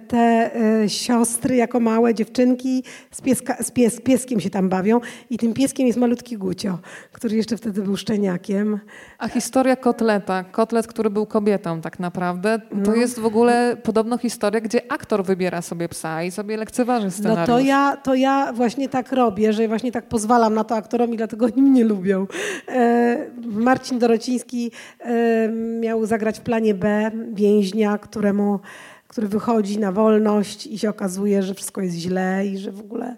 [0.07, 0.51] Te
[0.87, 5.53] siostry jako małe dziewczynki z, pieska, z, pies, z pieskiem się tam bawią i tym
[5.53, 6.79] pieskiem jest malutki Gucio,
[7.11, 8.79] który jeszcze wtedy był szczeniakiem.
[9.17, 12.95] A historia Kotleta, Kotlet, który był kobietą tak naprawdę, to no.
[12.95, 17.47] jest w ogóle podobno historia, gdzie aktor wybiera sobie psa i sobie lekceważy scenariusz.
[17.47, 21.13] No to ja, to ja właśnie tak robię, że właśnie tak pozwalam na to aktorom
[21.13, 22.27] i dlatego oni mnie lubią.
[22.67, 28.59] E, Marcin Dorociński e, miał zagrać w planie B więźnia, któremu
[29.13, 33.15] który wychodzi na wolność i się okazuje, że wszystko jest źle i że w ogóle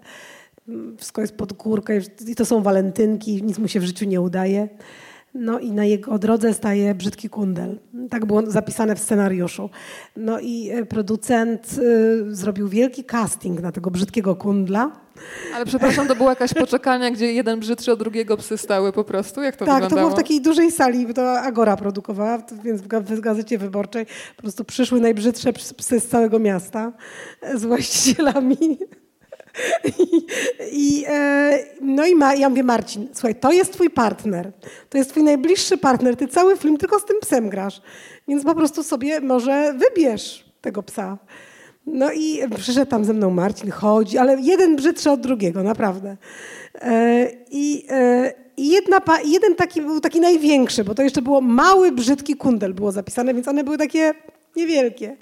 [0.96, 4.68] wszystko jest pod górkę i to są walentynki, nic mu się w życiu nie udaje.
[5.34, 7.78] no i na jego drodze staje brzydki kundel.
[8.10, 9.70] Tak było zapisane w scenariuszu.
[10.16, 14.92] No i e, producent y, zrobił wielki casting na tego brzydkiego kundla.
[15.54, 19.42] Ale przepraszam, to była jakaś poczekalnia, gdzie jeden brzydszy od drugiego psy stały po prostu?
[19.42, 20.00] Jak to tak, wyglądało?
[20.00, 24.64] to było w takiej dużej sali, to Agora produkowała, więc w Gazecie Wyborczej po prostu
[24.64, 26.92] przyszły najbrzydsze psy z całego miasta
[27.54, 28.78] z właścicielami.
[30.72, 34.52] I, e, no i ma, ja mówię, Marcin, słuchaj, to jest twój partner.
[34.90, 36.16] To jest twój najbliższy partner.
[36.16, 37.82] Ty cały film tylko z tym psem grasz.
[38.28, 41.18] Więc po prostu sobie może wybierz tego psa.
[41.86, 46.16] No i przyszedł tam ze mną Marcin, chodzi, ale jeden brzydszy od drugiego, naprawdę.
[46.74, 51.92] E, I, e, i jedna, jeden taki był taki największy, bo to jeszcze było mały,
[51.92, 54.14] brzydki kundel było zapisane, więc one były takie
[54.56, 55.16] niewielkie.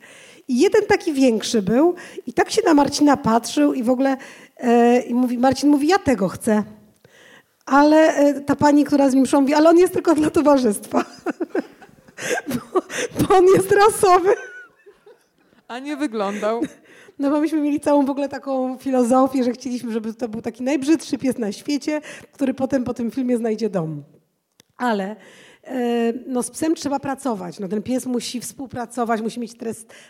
[0.48, 1.94] I jeden taki większy był
[2.26, 4.16] i tak się na Marcina patrzył i w ogóle
[4.56, 6.62] e, i mówi, Marcin mówi, ja tego chcę.
[7.66, 11.04] Ale e, ta pani, która z nim szła, mówi, ale on jest tylko dla towarzystwa.
[12.48, 12.80] bo,
[13.20, 14.34] bo on jest rasowy.
[15.68, 16.62] A nie wyglądał.
[17.18, 20.62] No bo myśmy mieli całą w ogóle taką filozofię, że chcieliśmy, żeby to był taki
[20.62, 22.00] najbrzydszy pies na świecie,
[22.32, 24.02] który potem po tym filmie znajdzie dom.
[24.76, 25.16] Ale
[26.26, 27.58] no z psem trzeba pracować.
[27.58, 29.54] No ten pies musi współpracować, musi mieć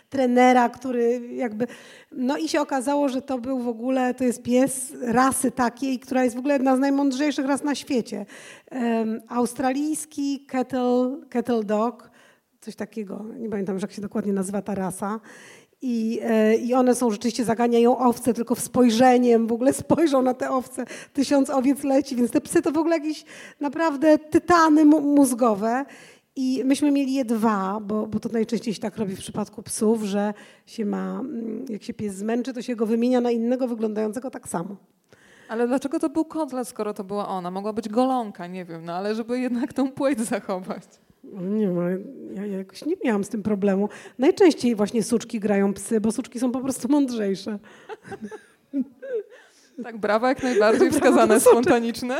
[0.09, 1.67] trenera, który jakby...
[2.11, 6.23] No i się okazało, że to był w ogóle, to jest pies rasy takiej, która
[6.23, 8.25] jest w ogóle jedna z najmądrzejszych ras na świecie.
[9.27, 12.11] Australijski kettle, kettle dog,
[12.61, 15.19] coś takiego, nie pamiętam, jak się dokładnie nazywa ta rasa.
[15.81, 20.33] I, e, I one są rzeczywiście, zaganiają owce tylko w spojrzeniem, w ogóle spojrzą na
[20.33, 23.25] te owce, tysiąc owiec leci, więc te psy to w ogóle jakieś
[23.59, 25.85] naprawdę tytany mózgowe.
[26.37, 30.03] I myśmy mieli je dwa, bo, bo to najczęściej się tak robi w przypadku psów,
[30.03, 30.33] że
[30.65, 34.47] się ma, mm, jak się pies zmęczy, to się go wymienia na innego wyglądającego tak
[34.47, 34.75] samo.
[35.49, 37.51] Ale dlaczego to był kotlet, skoro to była ona?
[37.51, 40.83] Mogła być golonka, nie wiem, no ale żeby jednak tą płeć zachować.
[41.33, 41.77] Nie wiem,
[42.35, 43.89] ja, ja jakoś nie miałam z tym problemu.
[44.19, 47.59] Najczęściej właśnie suczki grają psy, bo suczki są po prostu mądrzejsze.
[49.83, 52.17] Tak, brawa jak najbardziej wskazane, spontaniczne.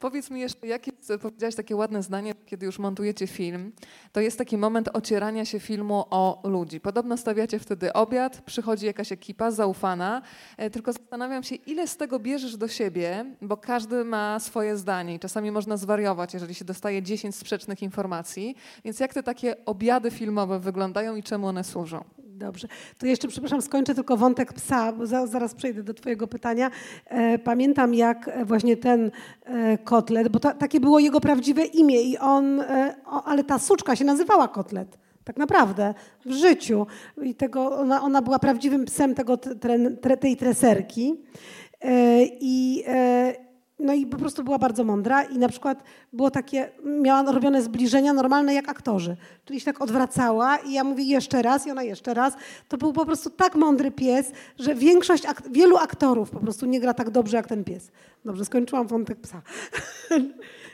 [0.00, 3.72] Powiedz mi jeszcze, jakie, powiedziałaś takie ładne zdanie, kiedy już montujecie film,
[4.12, 6.80] to jest taki moment ocierania się filmu o ludzi.
[6.80, 10.22] Podobno stawiacie wtedy obiad, przychodzi jakaś ekipa zaufana,
[10.56, 15.14] e, tylko zastanawiam się, ile z tego bierzesz do siebie, bo każdy ma swoje zdanie
[15.14, 18.56] i czasami można zwariować, jeżeli się dostaje 10 sprzecznych informacji.
[18.84, 22.04] Więc jak te takie obiady filmowe wyglądają i czemu one służą?
[22.40, 22.68] Dobrze.
[22.98, 26.70] To jeszcze, przepraszam, skończę tylko wątek psa, bo za, zaraz przejdę do Twojego pytania.
[27.06, 29.10] E, pamiętam, jak właśnie ten
[29.44, 33.58] e, kotlet, bo ta, takie było jego prawdziwe imię, i on, e, o, ale ta
[33.58, 34.98] suczka się nazywała kotlet.
[35.24, 35.94] Tak naprawdę,
[36.26, 36.86] w życiu.
[37.22, 39.36] I tego, ona, ona była prawdziwym psem tego,
[40.00, 41.14] tre, tej treserki.
[41.80, 43.34] E, I e,
[43.80, 48.12] no i po prostu była bardzo mądra i na przykład było takie, miała robione zbliżenia
[48.12, 49.16] normalne jak aktorzy.
[49.44, 52.34] Czyli się tak odwracała i ja mówię jeszcze raz i ona jeszcze raz.
[52.68, 56.94] To był po prostu tak mądry pies, że większość, wielu aktorów po prostu nie gra
[56.94, 57.90] tak dobrze jak ten pies.
[58.24, 59.42] Dobrze, skończyłam wątek psa.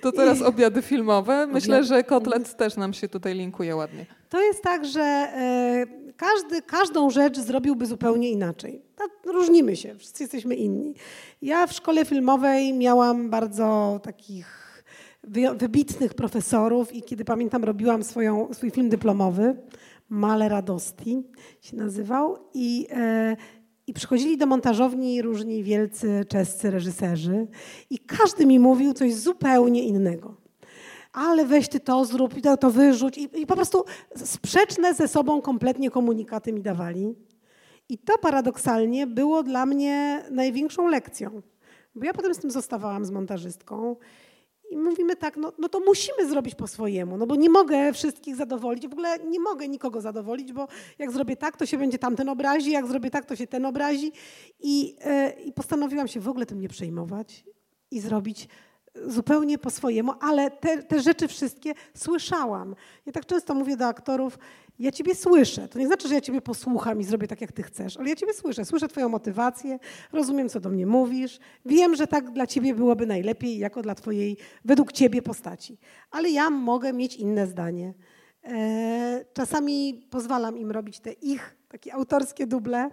[0.02, 1.46] To teraz obiady filmowe.
[1.46, 4.06] Myślę, że kotlet też nam się tutaj linkuje ładnie.
[4.28, 8.85] To jest tak, że e, każdy, każdą rzecz zrobiłby zupełnie inaczej.
[9.24, 10.94] Różnimy się, wszyscy jesteśmy inni.
[11.42, 14.66] Ja w szkole filmowej miałam bardzo takich
[15.56, 19.56] wybitnych profesorów i kiedy pamiętam, robiłam swoją, swój film dyplomowy,
[20.08, 21.22] Male Radosti
[21.60, 23.36] się nazywał i, e,
[23.86, 27.46] i przychodzili do montażowni różni wielcy czescy reżyserzy
[27.90, 30.34] i każdy mi mówił coś zupełnie innego.
[31.12, 33.84] Ale weź ty to zrób to wyrzuć i, i po prostu
[34.16, 37.14] sprzeczne ze sobą kompletnie komunikaty mi dawali.
[37.88, 41.42] I to paradoksalnie było dla mnie największą lekcją.
[41.94, 43.96] Bo ja potem z tym zostawałam z montażystką
[44.70, 48.36] i mówimy tak, no, no to musimy zrobić po swojemu, no bo nie mogę wszystkich
[48.36, 50.68] zadowolić, w ogóle nie mogę nikogo zadowolić, bo
[50.98, 54.12] jak zrobię tak, to się będzie tamten obrazi, jak zrobię tak, to się ten obrazi.
[54.60, 57.44] I, yy, i postanowiłam się w ogóle tym nie przejmować
[57.90, 58.48] i zrobić
[59.06, 62.74] zupełnie po swojemu, ale te, te rzeczy wszystkie słyszałam.
[63.06, 64.38] Ja tak często mówię do aktorów,
[64.78, 65.68] ja ciebie słyszę.
[65.68, 68.16] To nie znaczy, że ja ciebie posłucham i zrobię tak, jak ty chcesz, ale ja
[68.16, 68.64] ciebie słyszę.
[68.64, 69.78] Słyszę twoją motywację,
[70.12, 71.38] rozumiem, co do mnie mówisz.
[71.64, 75.78] Wiem, że tak dla ciebie byłoby najlepiej, jako dla twojej, według ciebie postaci.
[76.10, 77.94] Ale ja mogę mieć inne zdanie.
[78.44, 82.90] E, czasami pozwalam im robić te ich takie autorskie duble.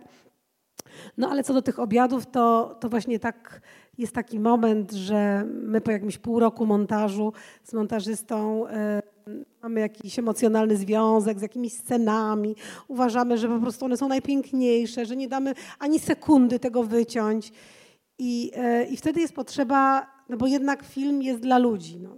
[1.18, 3.62] No ale co do tych obiadów, to, to właśnie tak
[3.98, 9.02] jest taki moment, że my po jakimś pół roku montażu z montażystą e,
[9.64, 12.56] mamy jakiś emocjonalny związek z jakimiś scenami,
[12.88, 17.52] uważamy, że po prostu one są najpiękniejsze, że nie damy ani sekundy tego wyciąć.
[18.18, 22.00] I, e, i wtedy jest potrzeba, no bo jednak film jest dla ludzi.
[22.00, 22.16] No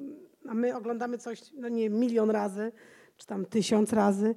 [0.50, 2.72] a my oglądamy coś, no nie milion razy,
[3.18, 4.36] czy tam tysiąc razy.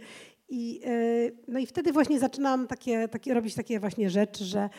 [0.49, 4.71] I, e, no i wtedy właśnie zaczynam takie, takie, robić takie właśnie rzeczy, że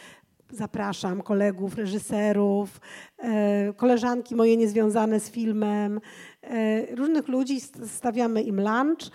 [0.51, 2.81] zapraszam kolegów, reżyserów,
[3.17, 6.01] e, koleżanki moje niezwiązane z filmem,
[6.43, 9.11] e, różnych ludzi, stawiamy im lunch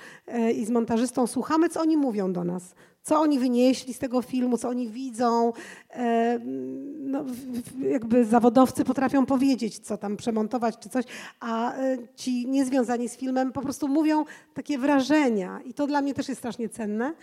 [0.55, 4.59] i z montażystą słuchamy, co oni mówią do nas, co oni wynieśli z tego filmu,
[4.59, 5.53] co oni widzą.
[5.91, 6.39] E,
[6.99, 7.25] no,
[7.91, 11.05] jakby zawodowcy potrafią powiedzieć, co tam przemontować czy coś,
[11.41, 16.15] a e, ci niezwiązani z filmem po prostu mówią takie wrażenia i to dla mnie
[16.15, 17.15] też jest strasznie cenne.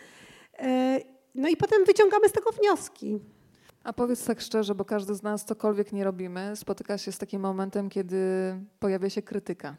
[0.60, 1.00] E,
[1.36, 3.20] no i potem wyciągamy z tego wnioski.
[3.84, 7.42] A powiedz tak szczerze, bo każdy z nas cokolwiek nie robimy, spotyka się z takim
[7.42, 8.20] momentem, kiedy
[8.80, 9.76] pojawia się krytyka.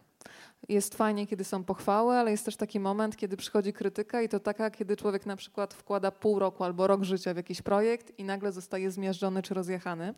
[0.68, 4.40] Jest fajnie, kiedy są pochwały, ale jest też taki moment, kiedy przychodzi krytyka i to
[4.40, 8.24] taka, kiedy człowiek na przykład wkłada pół roku albo rok życia w jakiś projekt i
[8.24, 10.14] nagle zostaje zmiażdżony czy rozjechany.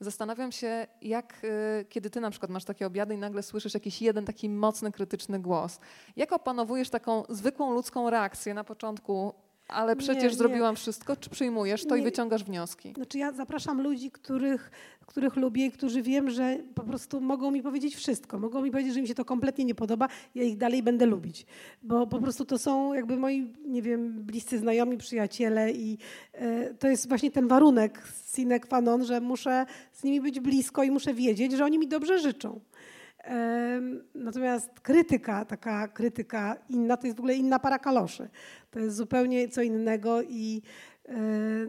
[0.00, 4.02] Zastanawiam się, jak y, kiedy ty na przykład masz takie obiady i nagle słyszysz jakiś
[4.02, 5.80] jeden taki mocny, krytyczny głos.
[6.16, 9.34] Jak opanowujesz taką zwykłą ludzką reakcję na początku
[9.68, 10.34] ale przecież nie, nie.
[10.34, 12.02] zrobiłam wszystko, czy przyjmujesz to nie.
[12.02, 12.92] i wyciągasz wnioski?
[12.92, 14.70] Znaczy ja zapraszam ludzi, których,
[15.06, 18.38] których lubię i którzy wiem, że po prostu mogą mi powiedzieć wszystko.
[18.38, 21.46] Mogą mi powiedzieć, że mi się to kompletnie nie podoba, ja ich dalej będę lubić.
[21.82, 25.98] Bo po prostu to są jakby moi, nie wiem, bliscy znajomi, przyjaciele i
[26.32, 28.02] e, to jest właśnie ten warunek
[28.34, 31.88] sine qua non, że muszę z nimi być blisko i muszę wiedzieć, że oni mi
[31.88, 32.60] dobrze życzą.
[34.14, 38.28] Natomiast krytyka, taka krytyka inna, to jest w ogóle inna para kaloszy.
[38.70, 40.62] To jest zupełnie co innego i
[41.08, 41.14] e,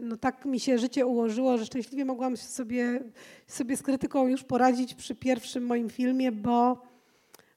[0.02, 3.00] no tak mi się życie ułożyło, że szczęśliwie mogłam sobie,
[3.46, 6.82] sobie z krytyką już poradzić przy pierwszym moim filmie, bo,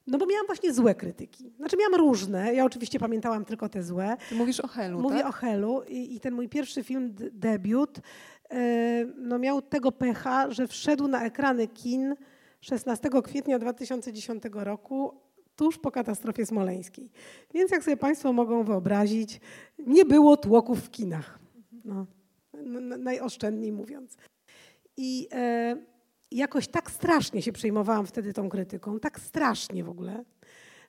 [0.07, 1.51] no bo miałam właśnie złe krytyki.
[1.57, 4.17] Znaczy miałam różne, ja oczywiście pamiętałam tylko te złe.
[4.29, 5.27] Ty mówisz o Helu, Mówię tak?
[5.27, 7.99] o Helu i, i ten mój pierwszy film, debiut,
[8.51, 12.15] e, no miał tego pecha, że wszedł na ekrany kin
[12.61, 15.21] 16 kwietnia 2010 roku,
[15.55, 17.11] tuż po katastrofie smoleńskiej.
[17.53, 19.41] Więc jak sobie Państwo mogą wyobrazić,
[19.79, 21.39] nie było tłoków w kinach.
[21.85, 22.05] No,
[22.97, 24.17] najoszczędniej mówiąc.
[24.97, 25.77] I e,
[26.31, 30.23] jakoś tak strasznie się przejmowałam wtedy tą krytyką, tak strasznie w ogóle,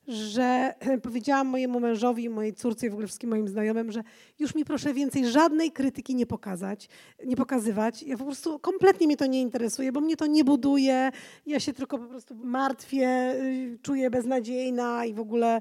[0.08, 4.02] że powiedziałam mojemu mężowi, mojej córce i w ogóle wszystkim moim znajomym, że
[4.38, 6.88] już mi proszę więcej żadnej krytyki nie pokazać,
[7.24, 8.02] nie pokazywać.
[8.02, 11.10] Ja po prostu kompletnie mnie to nie interesuje, bo mnie to nie buduje.
[11.46, 15.60] Ja się tylko po prostu martwię, y, czuję beznadziejna i w ogóle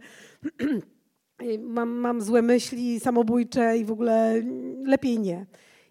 [1.59, 4.41] mam, mam złe myśli samobójcze i w ogóle
[4.83, 5.45] lepiej nie.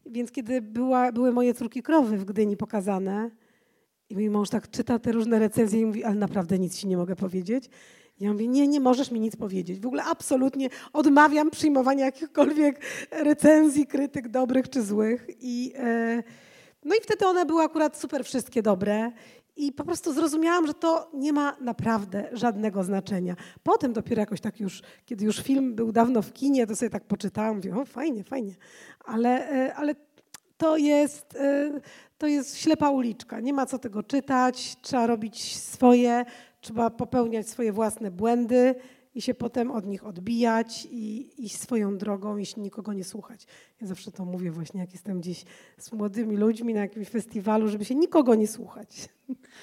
[0.06, 3.30] Więc kiedy była, były moje córki krowy w Gdyni pokazane,
[4.11, 6.96] i mój mąż tak czyta te różne recenzje i mówi, ale naprawdę nic ci nie
[6.96, 7.70] mogę powiedzieć.
[8.20, 9.81] Ja mówię, nie, nie możesz mi nic powiedzieć.
[9.81, 15.26] W ogóle absolutnie odmawiam przyjmowania jakichkolwiek recenzji, krytyk dobrych czy złych.
[15.40, 16.22] I, e,
[16.85, 19.12] no i wtedy one były akurat super wszystkie dobre.
[19.57, 23.37] I po prostu zrozumiałam, że to nie ma naprawdę żadnego znaczenia.
[23.62, 27.04] Potem dopiero jakoś tak już, kiedy już film był dawno w kinie, to sobie tak
[27.04, 28.54] poczytałam, mówię, o fajnie, fajnie.
[29.04, 29.94] Ale, e, ale
[30.59, 31.81] to jest, e,
[32.18, 33.40] to jest ślepa uliczka.
[33.40, 36.24] Nie ma co tego czytać, trzeba robić swoje,
[36.68, 38.74] Trzeba popełniać swoje własne błędy
[39.14, 43.46] i się potem od nich odbijać i iść swoją drogą, jeśli nikogo nie słuchać.
[43.81, 45.44] Ja zawsze to mówię właśnie, jak jestem gdzieś
[45.78, 49.09] z młodymi ludźmi na jakimś festiwalu, żeby się nikogo nie słuchać.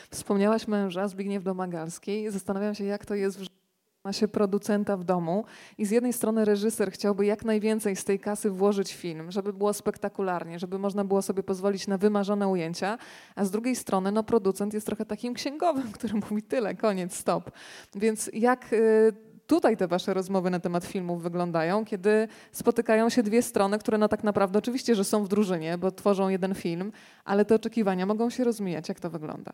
[0.10, 2.30] Wspomniałaś męża Zbigniew Domagalski.
[2.30, 3.65] Zastanawiam się, jak to jest w
[4.06, 5.46] ma się producenta w domu
[5.78, 9.74] i z jednej strony reżyser chciałby jak najwięcej z tej kasy włożyć film, żeby było
[9.74, 12.98] spektakularnie, żeby można było sobie pozwolić na wymarzone ujęcia,
[13.36, 17.52] a z drugiej strony no, producent jest trochę takim księgowym, który mówi tyle, koniec, stop.
[17.96, 19.14] Więc jak y,
[19.48, 24.08] tutaj te wasze rozmowy na temat filmów wyglądają, kiedy spotykają się dwie strony, które no
[24.08, 26.92] tak naprawdę oczywiście, że są w drużynie, bo tworzą jeden film,
[27.26, 28.90] ale te oczekiwania mogą się rozmijać.
[28.90, 29.54] Jak to wygląda?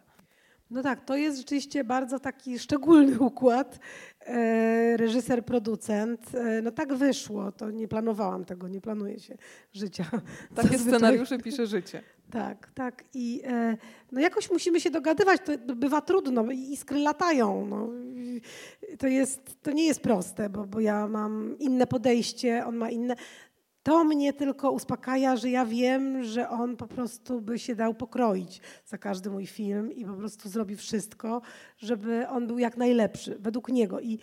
[0.72, 3.80] No tak, to jest rzeczywiście bardzo taki szczególny układ.
[4.26, 6.36] E, reżyser, producent.
[6.36, 9.38] E, no tak wyszło, to nie planowałam tego, nie planuję się
[9.74, 10.06] życia.
[10.56, 12.04] Takie scenariusze pisze życie.
[12.32, 13.04] Tak, tak.
[13.14, 13.78] I e,
[14.12, 17.66] no jakoś musimy się dogadywać, to bywa trudno, iskry latają.
[17.66, 17.90] No.
[19.00, 23.16] To, jest, to nie jest proste, bo, bo ja mam inne podejście, on ma inne.
[23.84, 28.62] To mnie tylko uspokaja, że ja wiem, że on po prostu by się dał pokroić
[28.86, 31.41] za każdy mój film i po prostu zrobi wszystko,
[31.78, 34.00] żeby on był jak najlepszy według niego.
[34.00, 34.20] I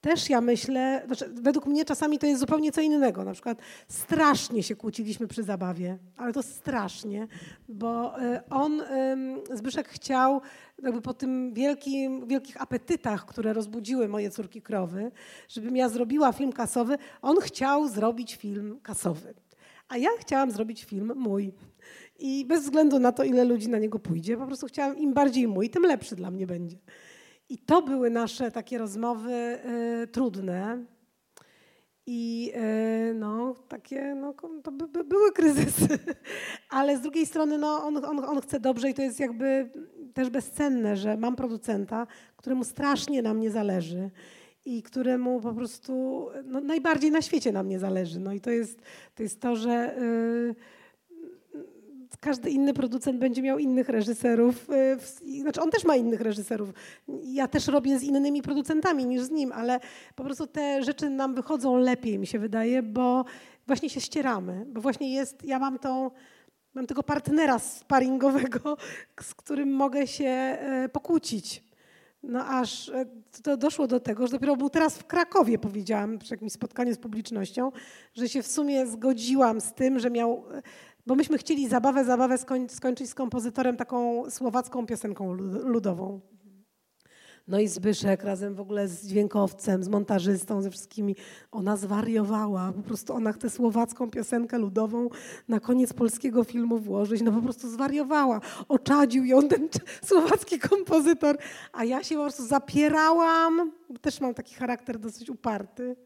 [0.00, 3.24] też ja myślę, znaczy według mnie czasami to jest zupełnie co innego.
[3.24, 7.28] Na przykład strasznie się kłóciliśmy przy zabawie, ale to strasznie,
[7.68, 8.82] bo e, on,
[9.54, 10.40] Zbyszek chciał
[10.82, 15.10] jakby po tym wielkim, wielkich apetytach, które rozbudziły moje córki krowy,
[15.48, 19.34] żebym ja zrobiła film kasowy, on chciał zrobić film kasowy.
[19.88, 21.52] A ja chciałam zrobić film mój.
[22.18, 25.48] I bez względu na to, ile ludzi na niego pójdzie, po prostu chciałam im bardziej
[25.48, 26.76] mój, tym lepszy dla mnie będzie.
[27.48, 29.58] I to były nasze takie rozmowy
[30.02, 30.84] y, trudne.
[32.06, 32.52] I
[33.10, 35.88] y, no, takie, no, to by, by były kryzysy.
[36.70, 39.70] Ale z drugiej strony no, on, on, on chce dobrze i to jest jakby
[40.14, 44.10] też bezcenne, że mam producenta, któremu strasznie na mnie zależy
[44.64, 48.20] i któremu po prostu no, najbardziej na świecie nam nie zależy.
[48.20, 48.82] No i to jest
[49.14, 50.54] to, jest to że yy,
[52.20, 54.68] każdy inny producent będzie miał innych reżyserów.
[55.22, 56.70] Yy, znaczy on też ma innych reżyserów.
[57.24, 59.80] Ja też robię z innymi producentami niż z nim, ale
[60.14, 63.24] po prostu te rzeczy nam wychodzą lepiej, mi się wydaje, bo
[63.66, 64.66] właśnie się ścieramy.
[64.68, 66.10] Bo właśnie jest, ja mam tą
[66.74, 68.76] mam tego partnera sparingowego,
[69.22, 71.66] z którym mogę się e, pokłócić.
[72.22, 72.92] No aż
[73.42, 76.98] to doszło do tego, że dopiero był teraz w Krakowie, powiedziałam przy jakimś spotkaniu z
[76.98, 77.72] publicznością,
[78.14, 80.44] że się w sumie zgodziłam z tym, że miał,
[81.06, 82.38] bo myśmy chcieli zabawę, zabawę
[82.68, 85.32] skończyć z kompozytorem taką słowacką piosenką
[85.64, 86.20] ludową.
[87.48, 91.16] No i Zbyszek razem w ogóle z dźwiękowcem, z montażystą, ze wszystkimi.
[91.52, 92.72] Ona zwariowała.
[92.72, 95.08] Po prostu ona chce słowacką piosenkę ludową
[95.48, 97.22] na koniec polskiego filmu włożyć.
[97.22, 98.40] No po prostu zwariowała.
[98.68, 99.68] Oczadził ją ten
[100.04, 101.38] słowacki kompozytor.
[101.72, 103.72] A ja się po prostu zapierałam.
[104.00, 105.96] Też mam taki charakter dosyć uparty.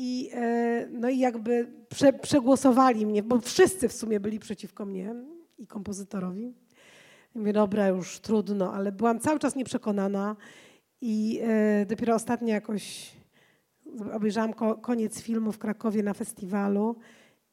[0.00, 5.14] I, e, no i jakby prze, przegłosowali mnie, bo wszyscy w sumie byli przeciwko mnie
[5.58, 6.54] i kompozytorowi.
[7.34, 10.36] I mówię, dobra, już trudno, ale byłam cały czas nieprzekonana
[11.00, 13.12] i e, dopiero ostatnio jakoś
[14.12, 16.96] obejrzałam ko koniec filmu w Krakowie na festiwalu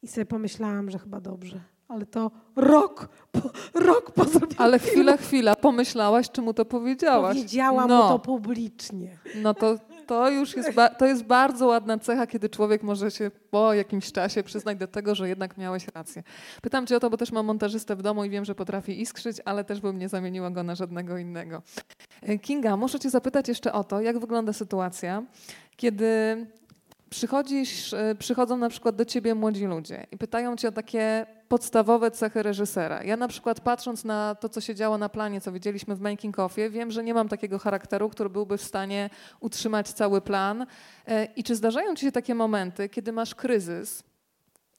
[0.02, 1.62] i sobie pomyślałam, że chyba dobrze.
[1.88, 3.40] Ale to rok po,
[3.74, 7.36] rok po zrobieniu Ale chwila, chwila, pomyślałaś, czy mu to powiedziałaś?
[7.36, 8.04] Powiedziałam no.
[8.04, 9.18] mu to publicznie.
[9.36, 9.78] No to
[10.08, 14.44] to już jest, to jest bardzo ładna cecha, kiedy człowiek może się po jakimś czasie
[14.44, 16.24] przyznać do tego, że jednak miałeś rację.
[16.62, 19.38] Pytam cię o to, bo też mam montażystę w domu i wiem, że potrafi iskrzyć,
[19.46, 21.62] ale też bym nie zamieniła go na żadnego innego.
[22.22, 25.24] E, Kinga, muszę cię zapytać jeszcze o to, jak wygląda sytuacja,
[25.78, 26.06] kiedy
[27.16, 32.12] przychodzisz, e, przychodzą na przykład do ciebie młodzi ludzie i pytają cię o takie podstawowe
[32.12, 33.04] cechy reżysera.
[33.04, 36.40] Ja na przykład patrząc na to, co się działo na planie, co widzieliśmy w Making
[36.40, 39.10] Offie, wiem, że nie mam takiego charakteru, który byłby w stanie
[39.40, 40.66] utrzymać cały plan.
[41.08, 44.04] E, I czy zdarzają ci się takie momenty, kiedy masz kryzys,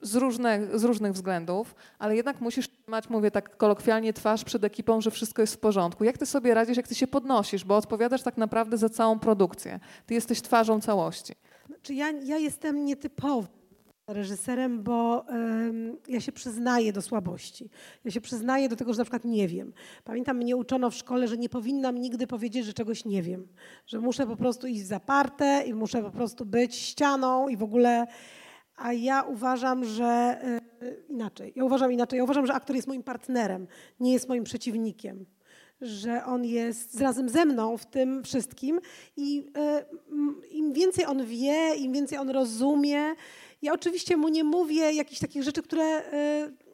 [0.00, 5.00] z różnych, z różnych względów, ale jednak musisz trzymać, mówię tak kolokwialnie, twarz przed ekipą,
[5.00, 6.04] że wszystko jest w porządku.
[6.04, 9.80] Jak ty sobie radzisz, jak ty się podnosisz, bo odpowiadasz tak naprawdę za całą produkcję.
[10.06, 11.34] Ty jesteś twarzą całości.
[11.86, 13.48] Znaczy ja, ja jestem nietypowy
[14.08, 15.24] reżyserem, bo
[16.08, 17.70] ja się przyznaję do słabości.
[18.04, 19.72] Ja się przyznaję do tego, że na przykład nie wiem.
[20.04, 23.48] Pamiętam, mnie uczono w szkole, że nie powinnam nigdy powiedzieć, że czegoś nie wiem.
[23.86, 28.06] Że muszę po prostu iść zaparte i muszę po prostu być ścianą i w ogóle...
[28.76, 30.40] A ja uważam, że
[30.82, 31.52] y, inaczej.
[31.56, 32.16] Ja uważam inaczej.
[32.16, 33.66] Ja uważam, że aktor jest moim partnerem,
[34.00, 35.26] nie jest moim przeciwnikiem
[35.80, 38.80] że on jest razem ze mną w tym wszystkim
[39.16, 39.46] i
[40.42, 43.14] y, im więcej on wie, im więcej on rozumie,
[43.62, 46.02] ja oczywiście mu nie mówię jakichś takich rzeczy, które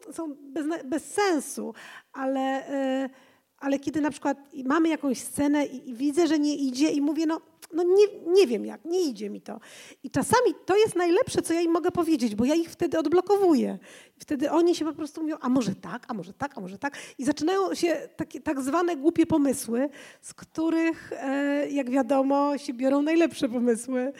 [0.09, 1.75] y, są bez, bez sensu,
[2.13, 2.71] ale,
[3.05, 3.11] y,
[3.59, 7.27] ale kiedy na przykład mamy jakąś scenę i, i widzę, że nie idzie i mówię,
[7.27, 7.41] no,
[7.73, 9.61] no nie, nie wiem jak, nie idzie mi to.
[10.03, 13.79] I czasami to jest najlepsze, co ja im mogę powiedzieć, bo ja ich wtedy odblokowuję.
[14.19, 16.99] Wtedy oni się po prostu mówią, a może tak, a może tak, a może tak.
[17.19, 19.89] I zaczynają się takie tak zwane głupie pomysły,
[20.21, 24.13] z których, e, jak wiadomo, się biorą najlepsze pomysły.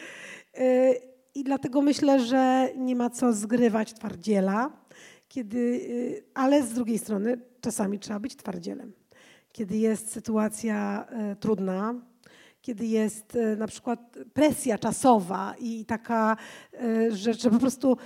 [0.53, 0.93] E,
[1.35, 4.71] i dlatego myślę, że nie ma co zgrywać twardziela,
[5.27, 8.93] kiedy, y, ale z drugiej strony czasami trzeba być twardzielem.
[9.51, 11.07] Kiedy jest sytuacja
[11.39, 11.95] trudna,
[12.63, 16.37] kiedy jest y, na przykład presja czasowa i taka,
[17.09, 17.97] że, że po prostu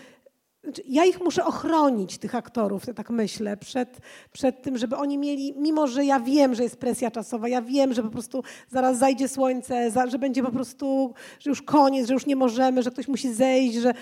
[0.64, 4.00] znaczy, ja ich muszę ochronić, tych aktorów, tak myślę, przed,
[4.32, 7.94] przed tym, żeby oni mieli, mimo że ja wiem, że jest presja czasowa, ja wiem,
[7.94, 12.26] że po prostu zaraz zajdzie słońce, że będzie po prostu, że już koniec, że już
[12.26, 13.94] nie możemy, że ktoś musi zejść, że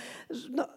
[0.52, 0.68] no,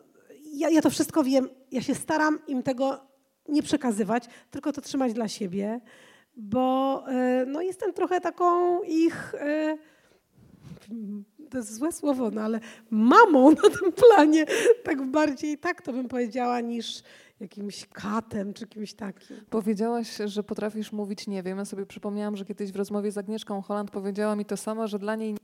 [0.53, 1.49] ja, ja to wszystko wiem.
[1.71, 3.01] Ja się staram im tego
[3.49, 5.81] nie przekazywać, tylko to trzymać dla siebie,
[6.39, 9.79] bo e, no, jestem trochę taką ich e,
[11.51, 12.61] to jest złe słowo, no ale
[12.91, 14.47] mamą na tym planie,
[14.85, 17.03] tak bardziej tak to bym powiedziała, niż
[17.41, 19.37] jakimś katem czy kimś takim.
[19.51, 21.59] Powiedziałaś, że potrafisz mówić nie wiem.
[21.59, 24.99] Ja sobie przypomniałam, że kiedyś w rozmowie z Agnieszką Holland powiedziała mi to samo, że
[24.99, 25.37] dla niej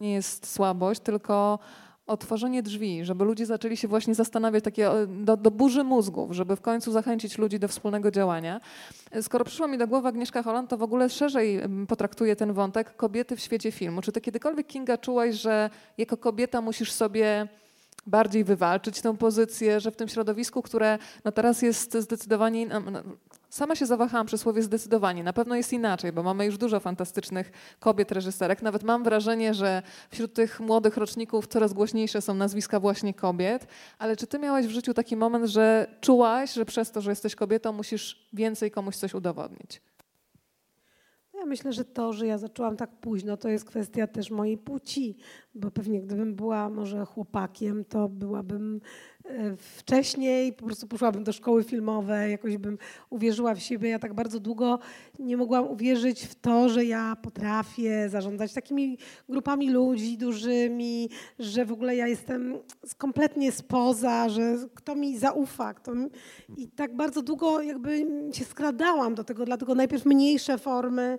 [0.00, 1.58] nie jest słabość, tylko
[2.06, 6.60] otworzenie drzwi, żeby ludzie zaczęli się właśnie zastanawiać takie do, do burzy mózgów, żeby w
[6.60, 8.60] końcu zachęcić ludzi do wspólnego działania.
[9.22, 13.36] Skoro przyszła mi do głowy Agnieszka Holland, to w ogóle szerzej potraktuje ten wątek kobiety
[13.36, 14.02] w świecie filmu.
[14.02, 17.48] Czy ty kiedykolwiek, Kinga, czułaś, że jako kobieta musisz sobie
[18.06, 22.82] bardziej wywalczyć tę pozycję, że w tym środowisku, które no teraz jest zdecydowanie, no,
[23.50, 27.52] sama się zawahałam przy słowie zdecydowanie, na pewno jest inaczej, bo mamy już dużo fantastycznych
[27.80, 28.62] kobiet reżyserek.
[28.62, 33.66] Nawet mam wrażenie, że wśród tych młodych roczników coraz głośniejsze są nazwiska właśnie kobiet.
[33.98, 37.34] Ale czy ty miałaś w życiu taki moment, że czułaś, że przez to, że jesteś
[37.34, 39.80] kobietą, musisz więcej komuś coś udowodnić?
[41.46, 45.16] Myślę, że to, że ja zaczęłam tak późno, to jest kwestia też mojej płci,
[45.54, 48.80] bo pewnie gdybym była może chłopakiem, to byłabym
[49.58, 52.78] wcześniej, po prostu poszłabym do szkoły filmowej, jakoś bym
[53.10, 53.88] uwierzyła w siebie.
[53.88, 54.78] Ja tak bardzo długo
[55.18, 58.98] nie mogłam uwierzyć w to, że ja potrafię zarządzać takimi
[59.28, 62.58] grupami ludzi dużymi, że w ogóle ja jestem
[62.98, 65.74] kompletnie spoza, że kto mi zaufa.
[65.74, 66.08] Kto mi...
[66.56, 71.18] I tak bardzo długo jakby się skradałam do tego, dlatego najpierw mniejsze formy.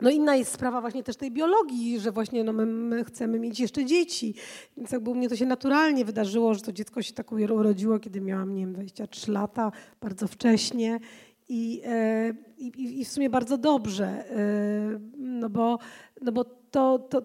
[0.00, 3.60] No inna jest sprawa właśnie też tej biologii, że właśnie no my, my, chcemy mieć
[3.60, 4.34] jeszcze dzieci.
[4.76, 8.20] Więc jakby u mnie to się naturalnie wydarzyło, że to dziecko się tak urodziło, kiedy
[8.20, 11.00] miałam, nie wiem, 23 lata, bardzo wcześnie.
[11.48, 15.78] I, e, i, i w sumie bardzo dobrze, e, no bo,
[16.22, 17.22] no bo to, to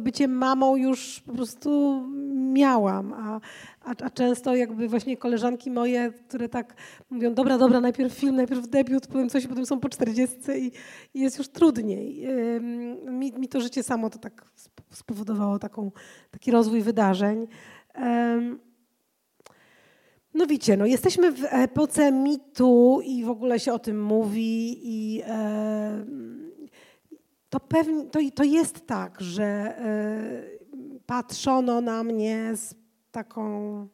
[0.00, 2.02] bycie mamą już po prostu
[2.34, 3.40] miałam, a,
[3.84, 6.74] a, a, często jakby właśnie koleżanki moje, które tak
[7.10, 10.72] mówią, dobra, dobra, najpierw film, najpierw debiut, potem coś, potem są po czterdziestce i,
[11.14, 12.26] jest już trudniej.
[13.06, 14.44] Mi, mi, to życie samo to tak
[14.90, 15.92] spowodowało taką,
[16.30, 17.46] taki rozwój wydarzeń.
[20.34, 25.22] No widzicie, no jesteśmy w epoce mitu i w ogóle się o tym mówi i
[27.54, 32.74] to, pewnie, to, to jest tak, że e, patrzono na mnie z
[33.10, 33.88] taką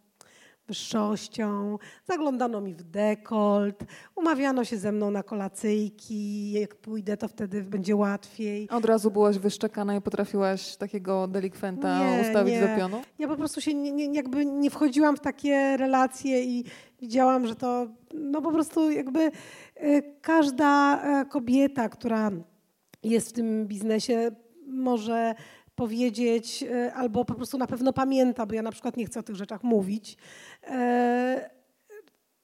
[0.67, 3.85] wyższością, zaglądano mi w dekolt,
[4.17, 8.69] umawiano się ze mną na kolacyjki, jak pójdę, to wtedy będzie łatwiej.
[8.69, 12.61] Od razu byłaś wyszczekana i potrafiłaś takiego delikwenta nie, ustawić nie.
[12.61, 13.03] do pionu?
[13.19, 16.65] Ja po prostu się nie, nie, jakby nie wchodziłam w takie relacje i
[17.01, 19.31] widziałam, że to no po prostu jakby
[19.75, 22.31] e, każda e, kobieta, która
[23.03, 24.31] jest w tym biznesie,
[24.67, 25.35] może
[25.75, 29.23] powiedzieć, e, albo po prostu na pewno pamięta, bo ja na przykład nie chcę o
[29.23, 30.17] tych rzeczach mówić,
[30.65, 31.51] e,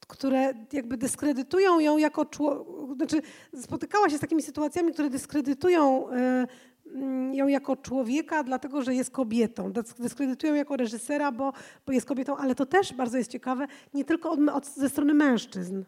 [0.07, 3.23] które jakby dyskredytują ją jako człowiek, znaczy
[3.55, 6.47] spotykała się z takimi sytuacjami, które dyskredytują e,
[7.33, 9.73] ją jako człowieka, dlatego że jest kobietą.
[9.99, 11.53] Dyskredytują jako reżysera, bo,
[11.87, 15.15] bo jest kobietą, ale to też bardzo jest ciekawe, nie tylko od, od, ze strony
[15.15, 15.83] mężczyzn.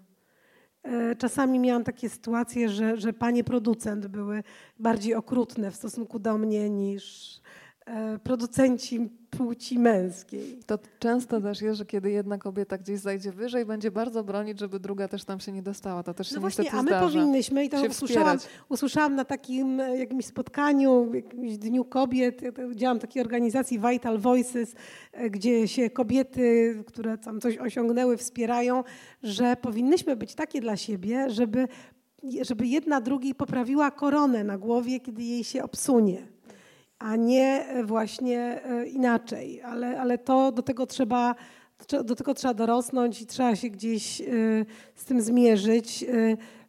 [0.88, 4.42] E, czasami miałam takie sytuacje, że, że panie producent były
[4.78, 7.40] bardziej okrutne w stosunku do mnie niż
[8.22, 10.58] producenci płci męskiej.
[10.66, 14.80] To często też jest, że kiedy jedna kobieta gdzieś zajdzie wyżej, będzie bardzo bronić, żeby
[14.80, 16.02] druga też tam się nie dostała.
[16.02, 19.80] To też się no właśnie, a my zdarza, powinnyśmy i to usłyszałam, usłyszałam na takim
[19.80, 24.74] e, jakimś spotkaniu, jakimś Dniu Kobiet, ja działam takiej organizacji Vital Voices,
[25.12, 28.84] e, gdzie się kobiety, które tam coś osiągnęły, wspierają,
[29.22, 31.68] że powinnyśmy być takie dla siebie, żeby,
[32.40, 36.37] żeby jedna drugiej poprawiła koronę na głowie, kiedy jej się obsunie
[36.98, 39.62] a nie e, właśnie e, inaczej.
[39.62, 41.34] Ale, ale to do tego trzeba
[42.04, 44.24] do tego trzeba dorosnąć i trzeba się gdzieś e,
[44.94, 46.04] z tym zmierzyć.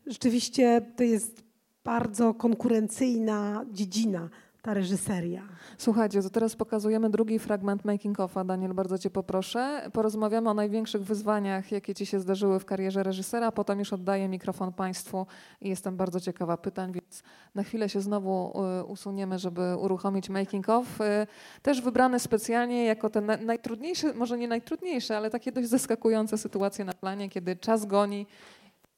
[0.08, 1.44] Rzeczywiście to jest
[1.84, 4.30] bardzo konkurencyjna dziedzina
[4.62, 5.42] ta reżyseria.
[5.78, 8.44] Słuchajcie, to teraz pokazujemy drugi fragment making offa.
[8.44, 9.90] Daniel, bardzo cię poproszę.
[9.94, 14.28] Porozmawiamy o największych wyzwaniach, jakie ci się zdarzyły w karierze reżysera, a potem już oddaję
[14.28, 15.28] mikrofon państwu
[15.62, 17.24] i jestem bardzo ciekawa pytań, więc
[17.56, 21.02] na chwilę się znowu y, usuniemy, żeby uruchomić making off.
[21.02, 21.28] Y,
[21.62, 26.94] też wybrane specjalnie jako te najtrudniejsze, może nie najtrudniejsze, ale takie dość zaskakujące sytuacje na
[26.94, 28.28] planie, kiedy czas goni,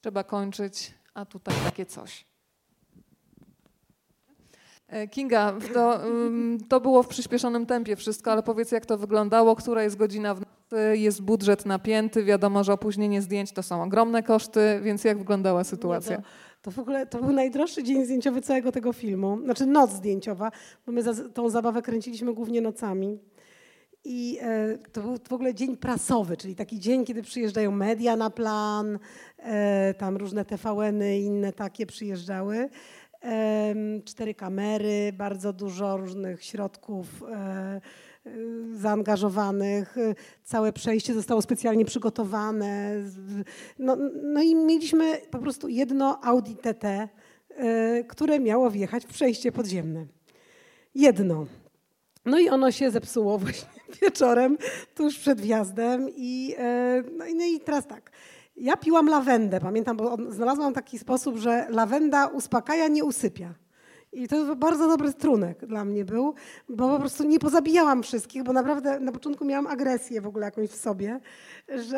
[0.02, 2.31] trzeba kończyć, a tutaj takie coś.
[4.92, 6.00] E, Kinga, to,
[6.70, 10.40] to było w przyspieszonym tempie wszystko, ale powiedz jak to wyglądało, która jest godzina w
[10.40, 15.64] nocy, jest budżet napięty, wiadomo, że opóźnienie zdjęć to są ogromne koszty, więc jak wyglądała
[15.64, 16.18] sytuacja?
[16.18, 16.24] To,
[16.62, 20.52] to, w ogóle to był najdroższy dzień zdjęciowy całego tego filmu, znaczy noc zdjęciowa,
[20.86, 23.20] bo my za, tą zabawę kręciliśmy głównie nocami.
[24.04, 28.30] I e, to był w ogóle dzień prasowy, czyli taki dzień, kiedy przyjeżdżają media na
[28.30, 29.00] plan,
[29.38, 32.70] e, tam różne TVN-y i inne takie przyjeżdżały
[34.06, 37.82] cztery kamery, bardzo dużo różnych środków e, e,
[38.74, 39.96] zaangażowanych.
[40.44, 42.96] Całe przejście zostało specjalnie przygotowane.
[43.80, 49.52] No, no i mieliśmy po prostu jedno Audi TT, e, które miało wjechać w przejście
[49.52, 50.06] podziemne.
[50.96, 51.46] Jedno.
[52.26, 53.70] No i ono się zepsuło właśnie
[54.02, 54.58] wieczorem,
[54.96, 56.10] tuż przed wjazdem.
[56.16, 56.56] I,
[57.18, 58.12] no, no i teraz tak.
[58.56, 63.54] Ja piłam lawendę, pamiętam, bo znalazłam taki sposób, że lawenda uspokaja, nie usypia.
[64.14, 66.34] I to bardzo dobry trunek dla mnie był,
[66.70, 70.70] bo po prostu nie pozabijałam wszystkich, bo naprawdę na początku miałam agresję w ogóle jakąś
[70.70, 71.20] w sobie,
[71.70, 71.98] że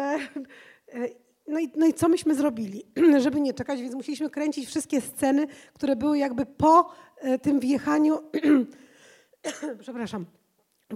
[0.93, 2.83] e, no i, no i co myśmy zrobili,
[3.23, 8.19] żeby nie czekać, więc musieliśmy kręcić wszystkie sceny, które były jakby po e, tym wjechaniu,
[9.79, 10.25] przepraszam,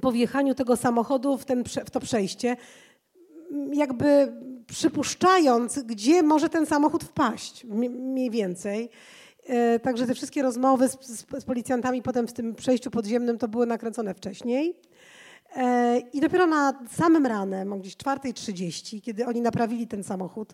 [0.02, 2.58] po wjechaniu tego samochodu w, ten, w to przejście,
[3.74, 4.34] jakby
[4.68, 8.90] przypuszczając, gdzie może ten samochód wpaść, mniej więcej.
[9.48, 13.48] E, także te wszystkie rozmowy z, z, z policjantami potem w tym przejściu podziemnym to
[13.48, 14.76] były nakręcone wcześniej.
[15.56, 20.54] E, I dopiero na samym ranem, gdzieś 4.30, kiedy oni naprawili ten samochód,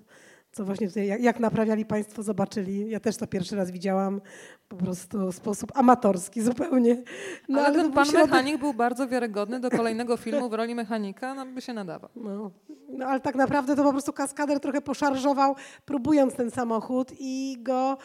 [0.53, 2.89] co właśnie tutaj, jak, jak naprawiali Państwo, zobaczyli.
[2.89, 4.21] Ja też to pierwszy raz widziałam
[4.67, 7.03] po prostu w sposób amatorski zupełnie.
[7.49, 8.29] No, ale, ale ten pan środek...
[8.29, 12.09] mechanik był bardzo wiarygodny do kolejnego filmu w roli mechanika, no by się nadawał.
[12.15, 12.51] No.
[12.89, 17.97] no ale tak naprawdę to po prostu kaskader trochę poszarżował, próbując ten samochód i go,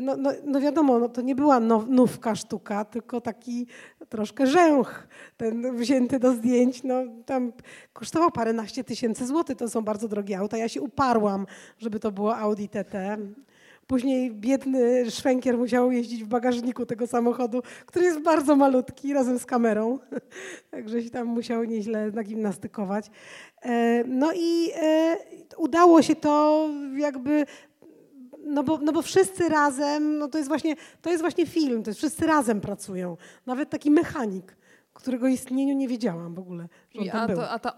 [0.00, 3.66] no, no, no wiadomo, no, to nie była now, nówka sztuka, tylko taki
[4.08, 6.94] troszkę rzęch, ten wzięty do zdjęć, no
[7.26, 7.52] tam
[7.92, 10.56] kosztował paręnaście tysięcy złotych, to są bardzo drogie auta.
[10.56, 11.46] Ja się uparłam,
[11.78, 12.94] żeby to było Audi TT.
[13.86, 19.46] Później biedny szwękier musiał jeździć w bagażniku tego samochodu, który jest bardzo malutki, razem z
[19.46, 19.98] kamerą.
[20.70, 23.10] Także się tam musiał nieźle nagimnastykować.
[23.62, 25.16] E, no i e,
[25.56, 27.46] udało się to jakby
[28.46, 31.90] no bo, no bo wszyscy razem, no to jest, właśnie, to jest właśnie film, to
[31.90, 33.16] jest wszyscy razem pracują.
[33.46, 34.56] Nawet taki mechanik,
[34.92, 36.68] którego istnieniu nie wiedziałam w ogóle.
[36.94, 37.74] I a, to, a ta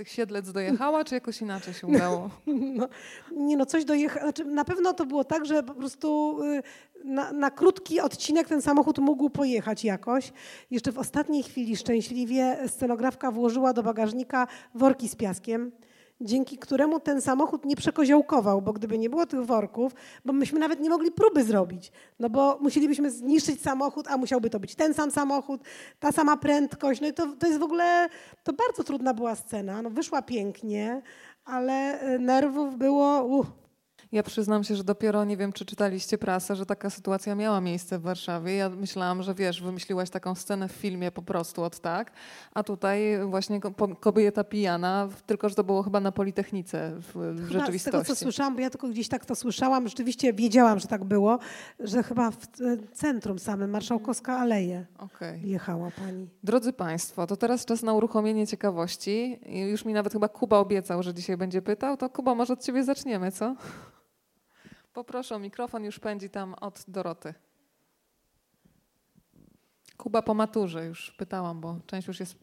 [0.00, 2.30] tych Siedlec dojechała, czy jakoś inaczej się udało?
[2.80, 2.88] No,
[3.36, 4.22] nie no, coś dojechało.
[4.22, 6.62] Znaczy, na pewno to było tak, że po prostu y,
[7.04, 10.32] na, na, krótki odcinek ten samochód mógł pojechać jakoś.
[10.70, 15.72] Jeszcze w ostatniej chwili szczęśliwie scenografka włożyła do bagażnika worki z piaskiem
[16.20, 19.92] dzięki któremu ten samochód nie przekoziołkował, bo gdyby nie było tych worków,
[20.24, 24.60] bo myśmy nawet nie mogli próby zrobić, no bo musielibyśmy zniszczyć samochód, a musiałby to
[24.60, 25.60] być ten sam samochód,
[26.00, 28.08] ta sama prędkość, no i to, to jest w ogóle,
[28.44, 31.02] to bardzo trudna była scena, no wyszła pięknie,
[31.44, 33.46] ale e, nerwów było, uh,
[34.12, 37.98] ja przyznam się, że dopiero nie wiem, czy czytaliście prasę, że taka sytuacja miała miejsce
[37.98, 38.54] w Warszawie.
[38.54, 42.12] Ja myślałam, że wiesz, wymyśliłaś taką scenę w filmie po prostu od tak,
[42.54, 43.60] a tutaj właśnie
[44.00, 47.78] kobieta pijana, tylko że to było chyba na Politechnice w, w chyba rzeczywistości.
[47.78, 51.04] Z tego, co słyszałam, bo ja tylko gdzieś tak to słyszałam, rzeczywiście wiedziałam, że tak
[51.04, 51.38] było,
[51.80, 52.46] że chyba w
[52.92, 55.38] centrum samym, Marszałkowska Aleje okay.
[55.38, 56.28] jechała pani.
[56.44, 59.40] Drodzy Państwo, to teraz czas na uruchomienie ciekawości.
[59.70, 62.84] Już mi nawet chyba Kuba obiecał, że dzisiaj będzie pytał, to Kuba, może od Ciebie
[62.84, 63.56] zaczniemy, co?
[64.92, 67.34] Poproszę o mikrofon, już pędzi tam od Doroty.
[69.96, 72.34] Kuba po maturze, już pytałam, bo część już jest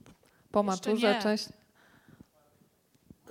[0.52, 1.50] po maturze, część...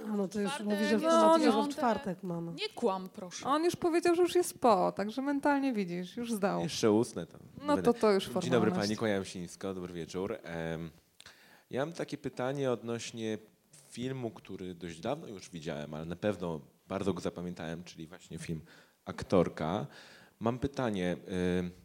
[0.06, 2.52] No to już mówi, że w, no, że w czwartek mamy.
[2.52, 3.46] Nie kłam, proszę.
[3.46, 6.60] On już powiedział, że już jest po, także mentalnie widzisz, już zdał.
[6.60, 7.38] Jeszcze ustne to.
[7.62, 8.44] No to to już formalność.
[8.44, 10.38] Dzień dobry Pani, kłaniam się nisko, dobry wieczór.
[11.70, 13.38] Ja mam takie pytanie odnośnie
[13.88, 18.60] filmu, który dość dawno już widziałem, ale na pewno bardzo go zapamiętałem, czyli właśnie film
[19.06, 19.86] aktorka.
[20.40, 21.16] Mam pytanie.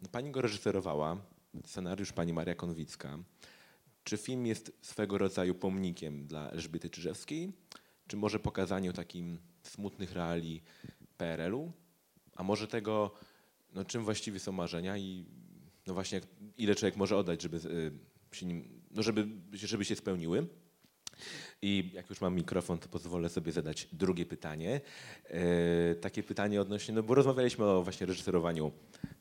[0.03, 1.17] Y, pani go reżyserowała,
[1.65, 3.17] scenariusz pani Maria Konwicka.
[4.03, 7.53] Czy film jest swego rodzaju pomnikiem dla Elżbiety Czyżewskiej?
[8.07, 10.61] Czy może pokazaniu takim smutnych reali
[11.17, 11.71] PRL-u?
[12.35, 13.11] A może tego,
[13.73, 15.25] no, czym właściwie są marzenia i
[15.87, 16.21] no właśnie
[16.57, 17.91] ile człowiek może oddać, żeby y,
[18.35, 20.47] się, nim, no żeby, żeby się spełniły?
[21.61, 24.81] I jak już mam mikrofon, to pozwolę sobie zadać drugie pytanie.
[25.25, 28.71] E, takie pytanie odnośnie, no bo rozmawialiśmy o właśnie reżyserowaniu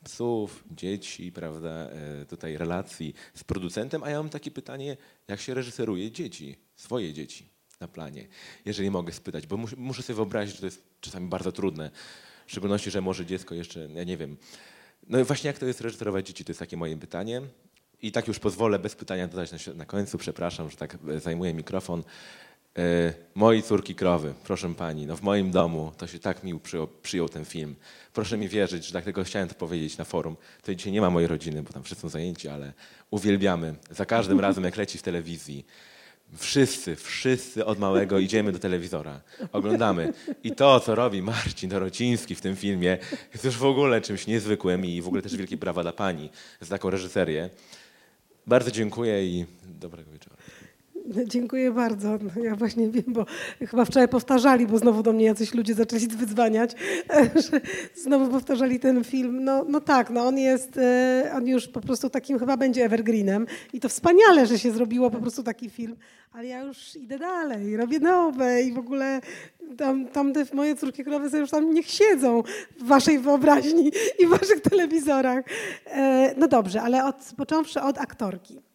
[0.05, 4.97] psów, dzieci, prawda, e, tutaj relacji z producentem, a ja mam takie pytanie,
[5.29, 7.49] jak się reżyseruje dzieci, swoje dzieci
[7.81, 8.29] na planie,
[8.65, 11.91] jeżeli mogę spytać, bo mus, muszę sobie wyobrazić, że to jest czasami bardzo trudne,
[12.47, 14.37] w szczególności, że może dziecko jeszcze, ja nie wiem,
[15.09, 17.43] no właśnie jak to jest reżyserować dzieci, to jest takie moje pytanie.
[18.03, 21.55] I tak już pozwolę bez pytania dodać na, na końcu, przepraszam, że tak e, zajmuję
[21.55, 22.03] mikrofon.
[22.79, 26.89] E, moi córki krowy, proszę pani, no w moim domu to się tak mił przyjął,
[27.03, 27.77] przyjął, ten film.
[28.13, 30.37] Proszę mi wierzyć, że dlatego chciałem to powiedzieć na forum.
[30.63, 32.73] To dzisiaj nie ma mojej rodziny, bo tam wszyscy są zajęci, ale
[33.11, 33.75] uwielbiamy.
[33.91, 35.67] Za każdym razem, jak leci w telewizji,
[36.37, 39.21] wszyscy, wszyscy od małego idziemy do telewizora,
[39.53, 40.13] oglądamy.
[40.45, 42.99] I to, co robi Marcin Dorociński w tym filmie,
[43.33, 46.31] jest już w ogóle czymś niezwykłym i w ogóle też wielkie brawa dla pani
[46.61, 47.51] za taką reżyserię.
[48.47, 50.37] Bardzo dziękuję i dobrego wieczoru.
[51.27, 52.19] Dziękuję bardzo.
[52.43, 53.27] Ja właśnie wiem, bo
[53.69, 56.75] chyba wczoraj powtarzali, bo znowu do mnie jacyś ludzie zaczęli wyzwaniać,
[57.51, 57.61] że
[57.95, 59.45] znowu powtarzali ten film.
[59.45, 63.47] No, no tak, no on jest, e, on już po prostu takim chyba będzie evergreenem
[63.73, 65.97] i to wspaniale, że się zrobiło po prostu taki film,
[66.33, 69.21] ale ja już idę dalej, robię nowe i w ogóle
[69.77, 72.43] tam, tam te moje córki krowy sobie już tam niech siedzą
[72.79, 75.45] w waszej wyobraźni i w waszych telewizorach.
[75.87, 78.70] E, no dobrze, ale od, począwszy od aktorki.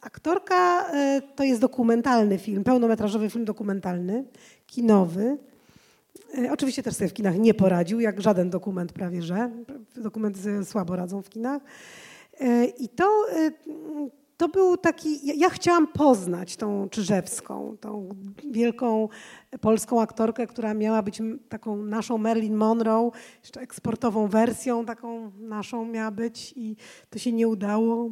[0.00, 4.24] Aktorka e, to jest dokumentalny film, pełnometrażowy film dokumentalny,
[4.66, 5.38] kinowy.
[6.38, 9.50] E, oczywiście też sobie w kinach nie poradził, jak żaden dokument prawie, że.
[9.96, 11.62] Dokumenty słabo radzą w kinach.
[12.40, 13.26] E, I to,
[14.36, 18.08] to był taki, ja chciałam poznać tą Czyżewską, tą
[18.50, 19.08] wielką
[19.60, 23.10] polską aktorkę, która miała być taką naszą Marilyn Monroe,
[23.42, 26.76] jeszcze eksportową wersją taką naszą miała być i
[27.10, 28.10] to się nie udało.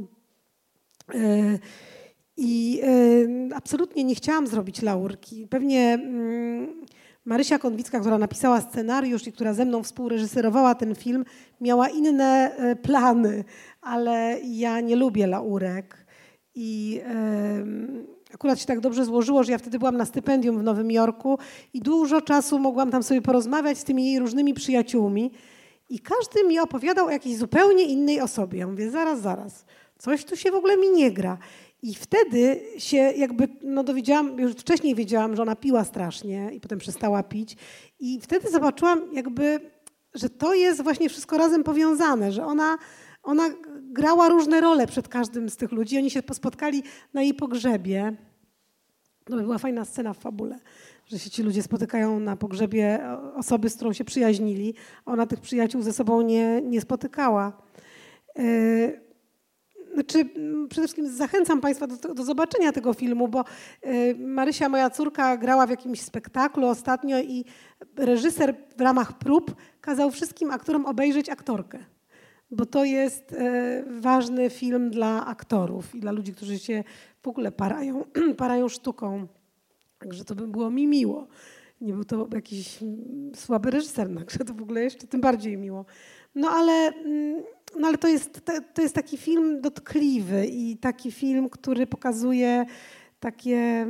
[1.15, 1.59] E,
[2.37, 5.47] I e, absolutnie nie chciałam zrobić laurki.
[5.47, 6.85] Pewnie mm,
[7.25, 11.25] Marysia Konwicka, która napisała scenariusz i która ze mną współreżyserowała ten film,
[11.61, 13.45] miała inne e, plany,
[13.81, 16.07] ale ja nie lubię laurek.
[16.55, 17.01] I
[18.35, 21.39] akurat się tak dobrze złożyło, że ja wtedy byłam na stypendium w Nowym Jorku
[21.75, 25.33] i dużo czasu mogłam tam sobie porozmawiać z tymi jej różnymi przyjaciółmi.
[25.89, 28.59] I każdy mi opowiadał o jakiejś zupełnie innej osobie.
[28.59, 29.65] Ja mówię, zaraz, zaraz.
[30.01, 31.39] Coś tu się w ogóle mi nie gra.
[31.83, 36.79] I wtedy się jakby, no dowiedziałam, już wcześniej wiedziałam, że ona piła strasznie i potem
[36.79, 37.57] przestała pić.
[38.01, 39.61] I wtedy zobaczyłam jakby,
[40.15, 42.79] że to jest właśnie wszystko razem powiązane, że ona,
[43.23, 43.51] ona
[43.83, 45.99] grała różne role przed każdym z tych ludzi.
[45.99, 46.83] Oni się spotkali
[47.15, 48.17] na jej pogrzebie.
[49.25, 50.59] To by była fajna scena w fabule,
[51.07, 53.01] że się ci ludzie spotykają na pogrzebie
[53.35, 54.75] osoby, z którą się przyjaźnili.
[55.07, 57.63] Ona tych przyjaciół ze sobą nie, nie spotykała.
[58.37, 59.10] Yy,
[59.95, 63.45] znaczy, mm, przede wszystkim zachęcam Państwa do, do, zobaczenia tego filmu, bo
[63.87, 67.45] y, Marysia, moja córka, grała w jakimś spektaklu ostatnio i
[67.97, 71.79] reżyser w ramach prób kazał wszystkim aktorom obejrzeć aktorkę.
[72.51, 73.37] Bo to jest y,
[74.01, 76.85] ważny film dla aktorów i dla ludzi, którzy się
[77.23, 78.05] w ogóle parają,
[78.37, 79.27] parają sztuką.
[79.99, 81.29] Także to by było mi miło.
[81.81, 85.85] Nie był to jakiś mm, słaby reżyser, także to w ogóle jeszcze tym bardziej miło.
[86.35, 87.43] No ale mm,
[87.79, 88.41] no ale to jest,
[88.75, 92.67] to jest taki film dotkliwy i taki film, który pokazuje
[93.21, 93.87] takie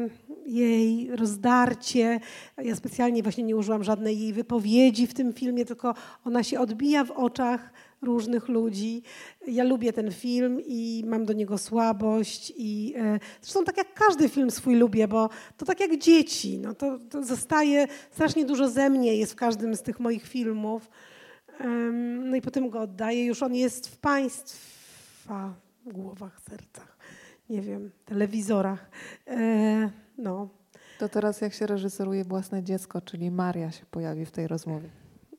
[0.47, 2.21] jej rozdarcie.
[2.59, 7.05] Ja specjalnie właśnie nie użyłam żadnej jej wypowiedzi w tym filmie, tylko ona się odbija
[7.05, 7.73] w oczach
[8.03, 9.03] różnych ludzi.
[9.47, 12.53] Ja lubię ten film i mam do niego słabość.
[12.57, 16.59] I, e, zresztą tak jak każdy film swój lubię, bo to tak jak dzieci.
[16.59, 20.91] No to, to zostaje, strasznie dużo ze mnie jest w każdym z tych moich filmów.
[22.25, 23.25] No i potem go oddaję.
[23.25, 25.55] Już on jest w państwa
[25.87, 26.97] głowach, sercach,
[27.51, 28.91] nie wiem, telewizorach.
[29.27, 30.49] E, no.
[30.99, 34.89] To teraz jak się reżyseruje własne dziecko, czyli Maria się pojawi w tej rozmowie.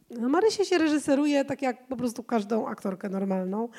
[0.09, 3.69] No, Marysię się reżyseruje tak jak po prostu każdą aktorkę normalną.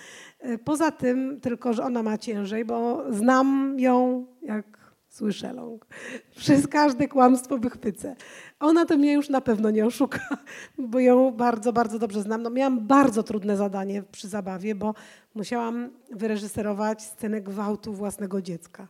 [0.41, 4.82] E, poza tym tylko, że ona ma ciężej, bo znam ją jak
[5.13, 5.87] Słyszę ląg.
[6.37, 8.17] Przez każde kłamstwo wychwycę.
[8.61, 10.21] Ona to mnie już na pewno nie oszuka,
[10.79, 12.43] bo ją bardzo, bardzo dobrze znam.
[12.43, 14.95] No, miałam bardzo trudne zadanie przy zabawie, bo
[15.35, 18.89] musiałam wyreżyserować scenę gwałtu własnego dziecka.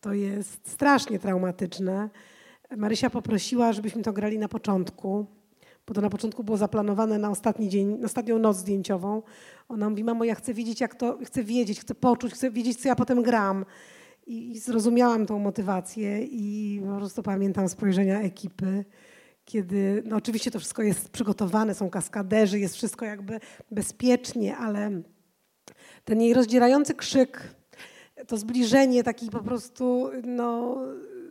[0.00, 2.10] To jest strasznie traumatyczne.
[2.76, 5.26] Marysia poprosiła, żebyśmy to grali na początku,
[5.86, 9.22] bo to na początku było zaplanowane na ostatni dzień, na ostatnią noc zdjęciową.
[9.68, 12.88] Ona mówi, mamo, ja chcę wiedzieć, jak to, chcę wiedzieć, chcę poczuć, chcę wiedzieć, co
[12.88, 13.64] ja potem gram.
[14.26, 18.84] I zrozumiałam tą motywację i po prostu pamiętam spojrzenia ekipy,
[19.44, 25.02] kiedy no oczywiście to wszystko jest przygotowane, są kaskaderzy, jest wszystko jakby bezpiecznie, ale
[26.04, 27.54] ten jej rozdzierający krzyk,
[28.26, 30.78] to zbliżenie taki po prostu, no,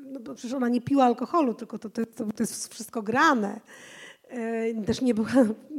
[0.05, 2.01] no bo przecież ona nie piła alkoholu, tylko to, to,
[2.35, 3.59] to jest wszystko grane.
[4.29, 5.29] E, też nie była,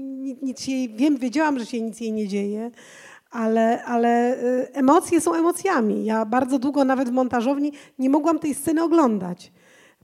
[0.43, 2.71] nic jej, wiem, wiedziałam, że się nic jej nie dzieje,
[3.33, 6.05] ale, ale y, emocje są emocjami.
[6.05, 9.53] Ja bardzo długo nawet w montażowni nie mogłam tej sceny oglądać.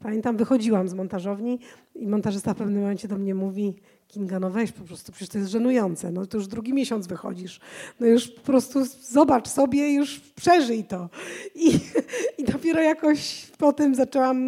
[0.03, 1.59] Pamiętam, wychodziłam z montażowni
[1.95, 3.75] i montażysta w pewnym momencie do mnie mówi
[4.09, 6.13] Kinga, no weź po prostu, przecież to jest żenujące.
[6.13, 7.61] No to już drugi miesiąc wychodzisz.
[8.01, 11.09] No już po prostu zobacz sobie, już przeżyj to.
[11.55, 11.81] I,
[12.39, 14.39] i dopiero jakoś potem zaczęłam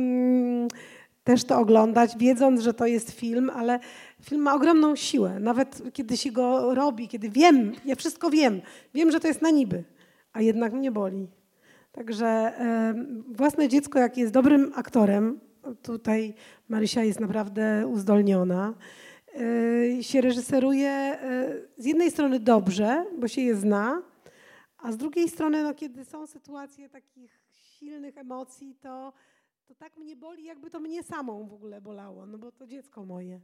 [1.24, 3.80] też to oglądać, wiedząc, że to jest film, ale
[4.22, 5.40] film ma ogromną siłę.
[5.40, 8.60] Nawet kiedy się go robi, kiedy wiem, ja wszystko wiem,
[8.94, 9.84] wiem, że to jest na niby,
[10.32, 11.28] a jednak mnie boli.
[11.92, 12.52] Także
[13.28, 15.40] własne dziecko, jak jest dobrym aktorem,
[15.82, 16.34] tutaj
[16.68, 18.74] Marysia jest naprawdę uzdolniona,
[19.98, 24.02] e, się reżyseruje e, z jednej strony dobrze, bo się je zna,
[24.78, 29.12] a z drugiej strony, no, kiedy są sytuacje takich silnych emocji, to,
[29.68, 33.04] to tak mnie boli, jakby to mnie samą w ogóle bolało, no bo to dziecko
[33.04, 33.40] moje.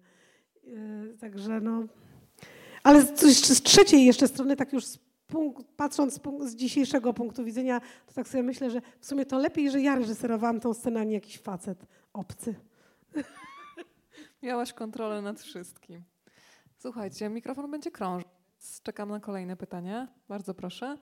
[0.66, 1.84] Yy, także no...
[2.82, 7.44] Ale z, z trzeciej jeszcze strony, tak już z punkt, patrząc z, z, dzisiejszego punktu
[7.44, 11.00] widzenia, to tak sobie myślę, że w sumie to lepiej, że ja reżyserowałam tą scenę,
[11.00, 12.54] a nie jakiś facet obcy.
[14.42, 16.02] Miałaś kontrolę nad wszystkim.
[16.78, 18.28] Słuchajcie, mikrofon będzie krążył.
[18.82, 20.08] Czekam na kolejne pytania.
[20.28, 20.98] Bardzo proszę.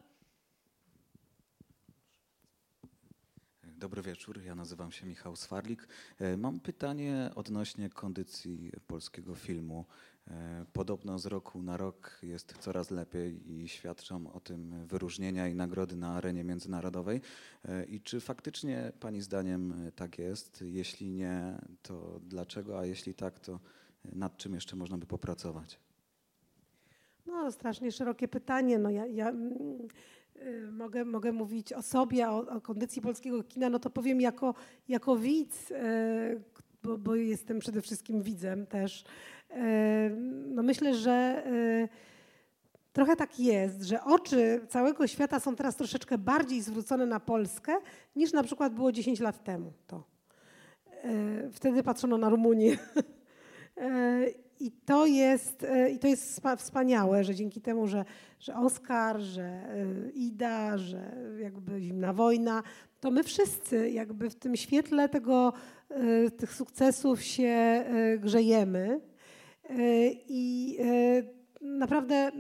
[3.85, 5.89] Dobry wieczór, ja nazywam się Michał Swarlik.
[6.18, 9.85] E, mam pytanie odnośnie kondycji polskiego filmu.
[10.28, 15.55] E, podobno z roku na rok jest coraz lepiej i świadczą o tym wyróżnienia i
[15.55, 17.20] nagrody na arenie międzynarodowej.
[17.64, 20.62] E, I czy faktycznie Pani zdaniem tak jest?
[20.62, 22.78] Jeśli nie, to dlaczego?
[22.78, 23.61] A jeśli tak, to
[24.05, 25.78] nad czym jeszcze można by popracować?
[27.26, 28.78] No, strasznie szerokie pytanie.
[28.78, 29.32] No, ja, ja
[30.72, 34.55] mogę, mogę mówić o sobie, o, o, kondycji polskiego kina, no to powiem jako,
[34.89, 35.74] jako widz, y,
[36.82, 39.05] bo, bo, jestem przede wszystkim widzem też.
[39.51, 39.55] Y,
[40.47, 41.45] no myślę, że
[42.93, 47.76] trochę tak jest, że oczy całego świata są teraz troszeczkę bardziej zwrócone na Polskę
[48.16, 49.72] niż na przykład było 10 lat temu.
[49.87, 50.05] To.
[51.53, 52.76] Wtedy patrzono na Rumunię.
[54.61, 58.05] I to jest, e, i to jest wspaniałe, że dzięki temu, że,
[58.41, 62.63] że Oskar, że e, Ida, że jakby Zimna Wojna,
[63.01, 65.53] to my wszyscy jakby w tym świetle tego,
[65.91, 67.85] e, tych sukcesów się
[68.19, 69.01] grzejemy.
[70.29, 70.79] I
[71.61, 72.33] naprawdę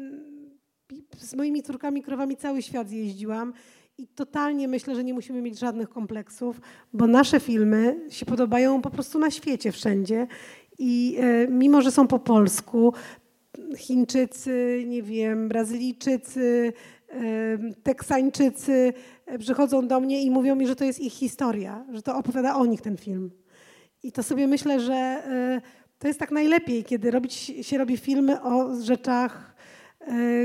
[1.18, 3.52] z moimi córkami, krowami cały świat jeździłam
[3.98, 6.60] i totalnie myślę, że nie musimy mieć żadnych kompleksów,
[6.92, 10.26] bo nasze filmy się podobają po prostu na świecie wszędzie
[10.78, 12.92] i e, mimo, że są po polsku,
[13.76, 16.72] Chińczycy, nie wiem, Brazylijczycy,
[17.08, 17.22] e,
[17.82, 18.92] Teksańczycy
[19.26, 22.56] e, przychodzą do mnie i mówią mi, że to jest ich historia, że to opowiada
[22.56, 23.30] o nich ten film.
[24.02, 25.22] I to sobie myślę, że
[25.98, 29.56] to jest tak najlepiej, kiedy robić, się robi filmy o rzeczach,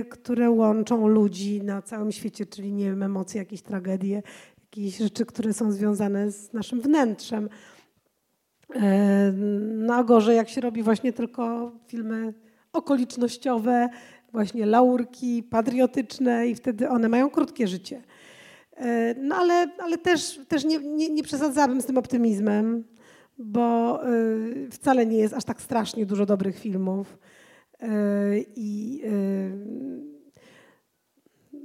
[0.09, 4.23] które łączą ludzi na całym świecie, czyli nie wiem, emocje, jakieś tragedie,
[4.61, 7.49] jakieś rzeczy, które są związane z naszym wnętrzem.
[8.75, 9.31] E,
[9.77, 12.33] no a gorzej, jak się robi właśnie tylko filmy
[12.73, 13.89] okolicznościowe,
[14.31, 18.03] właśnie laurki, patriotyczne i wtedy one mają krótkie życie.
[18.75, 22.83] E, no ale, ale też, też nie, nie, nie przesadzałabym z tym optymizmem,
[23.37, 24.09] bo e,
[24.71, 27.17] wcale nie jest aż tak strasznie dużo dobrych filmów.
[28.55, 29.01] I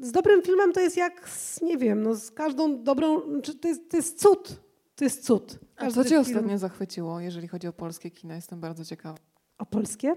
[0.01, 3.21] z dobrym filmem to jest jak z, nie wiem, no z każdą dobrą,
[3.61, 4.65] to jest, to jest cud
[4.97, 5.59] to jest cud.
[5.77, 6.21] A co cię film...
[6.21, 8.35] ostatnio zachwyciło, jeżeli chodzi o polskie kino?
[8.35, 9.19] Jestem bardzo ciekawa.
[9.59, 10.15] O polskie?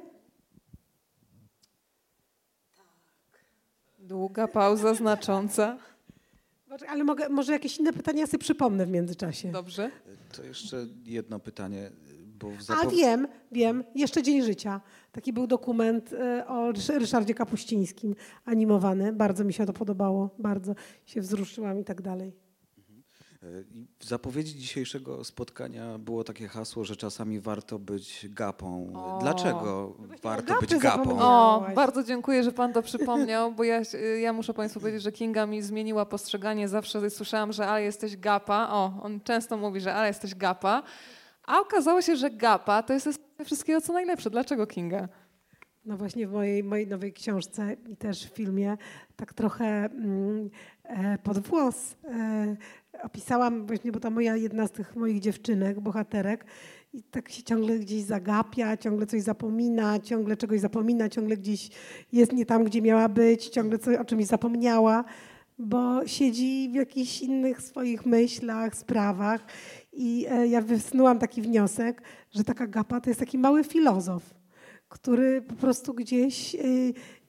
[2.76, 2.86] Tak.
[4.00, 5.78] Długa pauza znacząca.
[6.88, 9.52] Ale mogę, może jakieś inne pytania sobie przypomnę w międzyczasie.
[9.52, 9.92] Dobrze.
[10.36, 11.92] To jeszcze jedno pytanie.
[12.40, 12.52] Bo
[12.84, 13.84] A wiem, wiem.
[13.96, 14.82] Jeszcze Dzień Życia.
[15.12, 19.14] Taki był dokument e, o Ryszardzie Kapuścińskim animowany.
[19.14, 20.30] Bardzo mi się to podobało.
[20.40, 22.34] Bardzo się wzruszyłam i tak dalej.
[24.00, 28.94] W zapowiedzi dzisiejszego spotkania było takie hasło, że czasami warto być gapą.
[28.96, 31.20] O, Dlaczego no warto być gapą?
[31.22, 33.82] O, bardzo dziękuję, że pan to przypomniał, bo ja,
[34.22, 36.68] ja muszę państwu powiedzieć, że Kinga mi zmieniła postrzeganie.
[36.68, 38.70] Zawsze słyszałam, że ale jesteś gapa.
[38.72, 40.84] O, on często mówi, że ale jesteś gapa.
[41.44, 43.10] A okazało się, że gapa to jest
[43.46, 44.30] wszystkiego co najlepsze.
[44.30, 45.08] Dlaczego Kinga?
[45.88, 48.78] No właśnie w mojej, mojej nowej książce i też w filmie
[49.16, 50.50] tak trochę mm,
[50.84, 52.58] e, pod włos e,
[53.04, 56.46] opisałam właśnie, bo ta moja jedna z tych moich dziewczynek, bohaterek
[56.94, 61.70] i tak się ciągle gdzieś zagapia, ciągle coś zapomina, ciągle czegoś zapomina, ciągle gdzieś
[62.12, 65.04] jest nie tam, gdzie miała być, ciągle coś, o czymś zapomniała,
[65.60, 69.46] bo siedzi w jakichś innych swoich myślach, sprawach
[69.94, 74.37] i e, ja wysnułam taki wniosek, że taka gapa to jest taki mały filozof
[74.90, 76.56] który po prostu gdzieś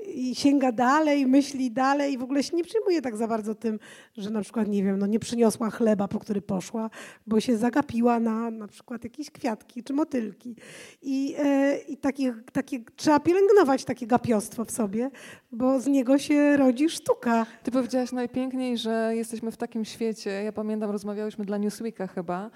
[0.01, 3.79] y, sięga dalej, myśli dalej i w ogóle się nie przejmuje tak za bardzo tym,
[4.17, 6.91] że na przykład, nie wiem, no nie przyniosła chleba, po który poszła,
[7.27, 10.57] bo się zagapiła na na przykład jakieś kwiatki czy motylki.
[11.03, 15.11] I, e, i takie, takie, trzeba pielęgnować takie gapiostwo w sobie,
[15.53, 17.47] bo z niego się rodzi sztuka.
[17.63, 20.31] Ty powiedziałaś najpiękniej, że jesteśmy w takim świecie.
[20.31, 22.51] Ja pamiętam, rozmawiałyśmy dla Newsweeka chyba.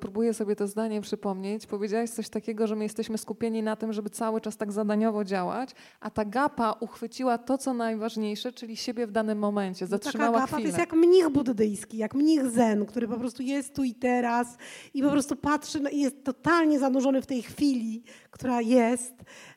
[0.00, 1.66] Próbuję sobie to zdanie przypomnieć.
[1.66, 5.70] Powiedziałaś coś takiego, że my jesteśmy skupieni na tym, żeby cały czas tak zadaniowo działać,
[6.00, 10.40] a ta gapa uchwyciła to, co najważniejsze, czyli siebie w danym momencie, no zatrzymała Taka
[10.40, 10.62] gapa chwilę.
[10.62, 14.56] to jest jak mnich buddyjski, jak mnich zen, który po prostu jest tu i teraz
[14.94, 19.14] i po prostu patrzy i jest totalnie zanurzony w tej chwili, która jest,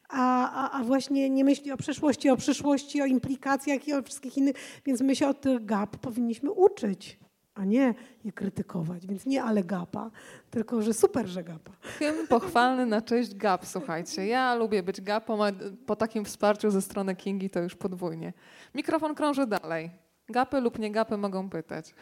[0.10, 4.38] a, a, a, właśnie nie myśli o przeszłości, o przyszłości, o implikacjach i o wszystkich
[4.38, 4.56] innych,
[4.86, 7.21] więc my się od tych gap powinniśmy uczyć.
[7.56, 7.94] A nie
[8.24, 9.08] je krytykować.
[9.08, 10.12] Więc nie ale gapa,
[10.50, 11.72] tylko że super, że gapa.
[11.82, 14.28] Film pochwalny na cześć gap, słuchajcie.
[14.28, 15.52] Ja lubię być gapą, a
[15.86, 18.34] po takim wsparciu ze strony Kingi to już podwójnie.
[18.76, 19.92] Mikrofon krąży dalej.
[20.30, 21.94] Gapy lub nie gapy mogą pytać.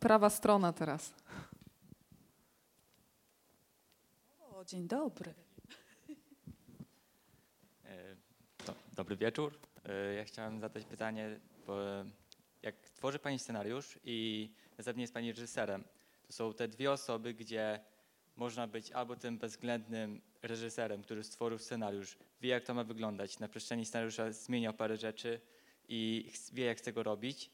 [0.00, 1.14] Prawa strona teraz.
[4.40, 5.34] O, dzień dobry.
[7.84, 8.16] E,
[8.92, 9.67] dobry wieczór.
[9.88, 11.78] E, ja chciałem zadać pytanie, bo
[12.62, 15.84] jak tworzy Pani scenariusz i zapewne jest Pani reżyserem,
[16.26, 17.80] to są te dwie osoby, gdzie
[18.36, 23.48] można być albo tym bezwzględnym reżyserem, który stworzył scenariusz, wie jak to ma wyglądać, na
[23.48, 25.40] przestrzeni scenariusza zmieniał parę rzeczy
[25.88, 27.50] i wie jak z tego robić.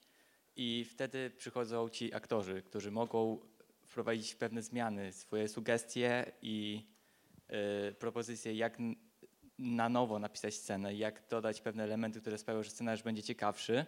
[0.57, 3.39] I wtedy przychodzą ci aktorzy, którzy mogą
[3.87, 6.87] wprowadzić pewne zmiany, swoje sugestie i
[7.91, 8.78] y, propozycje, jak
[9.59, 13.87] na nowo napisać scenę, jak dodać pewne elementy, które sprawią, że scenariusz będzie ciekawszy.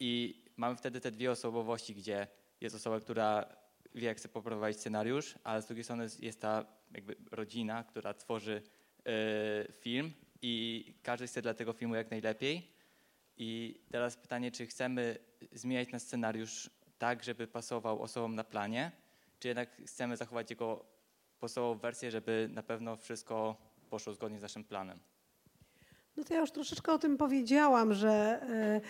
[0.00, 2.26] I mamy wtedy te dwie osobowości, gdzie
[2.60, 3.56] jest osoba, która
[3.94, 8.62] wie, jak chce poprowadzić scenariusz, ale z drugiej strony jest ta jakby rodzina, która tworzy
[9.68, 12.70] y, film i każdy chce dla tego filmu jak najlepiej.
[13.36, 15.18] I teraz pytanie, czy chcemy
[15.52, 18.92] zmieniać na scenariusz tak, żeby pasował osobom na planie,
[19.38, 20.84] czy jednak chcemy zachować jego
[21.38, 23.56] podstawową wersję, żeby na pewno wszystko
[23.90, 24.98] poszło zgodnie z naszym planem?
[26.16, 28.80] No to ja już troszeczkę o tym powiedziałam, że e,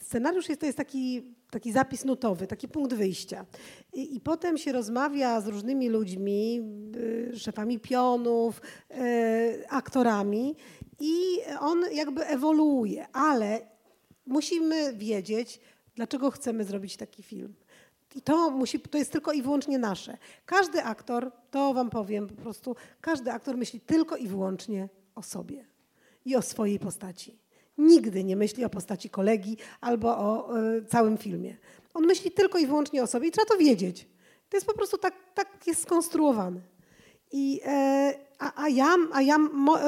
[0.00, 3.46] scenariusz jest, to jest taki, taki zapis nutowy, taki punkt wyjścia.
[3.92, 6.60] I, I, potem się rozmawia z różnymi ludźmi,
[7.32, 10.56] e, szefami pionów, e, aktorami
[11.00, 11.14] i
[11.60, 13.60] on jakby ewoluuje, ale
[14.26, 15.60] musimy wiedzieć,
[15.94, 17.54] dlaczego chcemy zrobić taki film.
[18.16, 20.18] I to, musi, to jest tylko i wyłącznie nasze.
[20.46, 25.64] Każdy aktor, to wam powiem po prostu, każdy aktor myśli tylko i wyłącznie o sobie
[26.24, 27.38] i o swojej postaci.
[27.78, 31.56] Nigdy nie myśli o postaci kolegi albo o y, całym filmie.
[31.94, 34.06] On myśli tylko i wyłącznie o sobie i trzeba to wiedzieć.
[34.48, 36.60] To jest po prostu tak, tak jest skonstruowane.
[37.32, 39.78] I, e, a, a ja, a ja mo,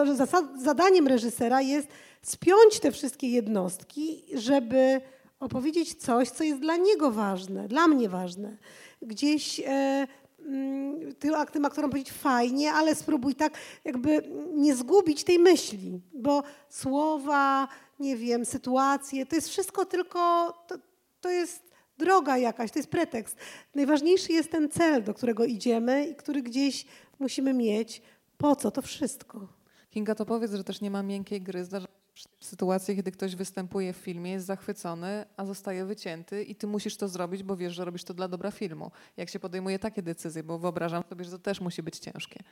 [0.63, 1.89] zadaniem reżysera jest
[2.23, 5.01] spiąć te wszystkie jednostki, żeby
[5.41, 8.57] opowiedzieć coś, co jest dla niego ważne, dla mnie ważne.
[9.03, 10.07] Gdzieś e,
[10.41, 11.15] mm,
[11.51, 13.53] tym aktorom powiedzieć fajnie, ale spróbuj tak
[13.85, 14.23] jakby
[14.55, 17.69] nie zgubić tej myśli, bo słowa,
[18.01, 20.75] nie wiem, sytuacje, to jest wszystko tylko, to,
[21.21, 21.69] to jest
[21.99, 23.37] droga jakaś, to jest pretekst.
[23.75, 26.87] Najważniejszy jest ten cel, do którego idziemy i który gdzieś
[27.19, 28.03] musimy mieć.
[28.39, 29.49] Po co to wszystko?
[29.91, 31.65] Kinga, to powiedz, że też nie ma miękkiej gry.
[31.65, 31.98] Zdarza
[32.41, 36.97] w sytuacji, kiedy ktoś występuje w filmie, jest zachwycony, a zostaje wycięty i ty musisz
[36.97, 38.91] to zrobić, bo wiesz, że robisz to dla dobra filmu.
[39.17, 42.43] Jak się podejmuje takie decyzje, bo wyobrażam sobie, że to też musi być ciężkie.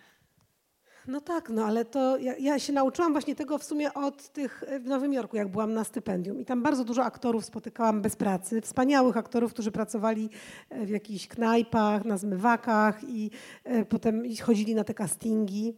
[1.09, 4.65] No tak, no ale to ja, ja, się nauczyłam właśnie tego w sumie od tych
[4.81, 6.41] w Nowym Jorku, jak byłam na stypendium.
[6.41, 10.31] I tam bardzo dużo aktorów spotykałam bez pracy, wspaniałych aktorów, którzy pracowali
[10.71, 13.31] e, w jakichś knajpach, na zmywakach i
[13.65, 15.77] e, potem chodzili na te castingi.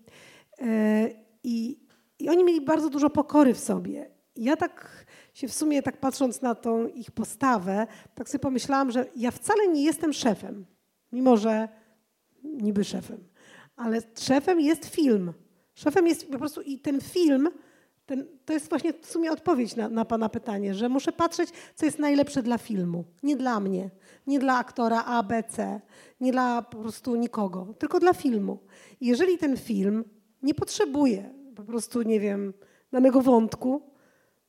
[0.61, 1.11] E,
[1.45, 1.88] I
[2.18, 4.10] i oni mieli bardzo dużo pokory w sobie.
[4.36, 9.06] Ja tak się w sumie, tak patrząc na tą ich postawę, tak sobie pomyślałam, że
[9.16, 10.66] ja wcale nie jestem szefem,
[11.12, 11.68] mimo że
[12.44, 13.24] niby szefem.
[13.76, 15.32] Ale szefem jest film.
[15.74, 17.48] Szefem jest po prostu i ten film,
[18.06, 21.86] ten, to jest właśnie w sumie odpowiedź na, na Pana pytanie, że muszę patrzeć, co
[21.86, 23.04] jest najlepsze dla filmu.
[23.22, 23.90] Nie dla mnie,
[24.26, 25.80] nie dla aktora A, B, C,
[26.20, 28.58] nie dla po prostu nikogo, tylko dla filmu.
[29.00, 30.04] I jeżeli ten film
[30.42, 32.54] nie potrzebuje po prostu, nie wiem,
[32.92, 33.82] danego wątku,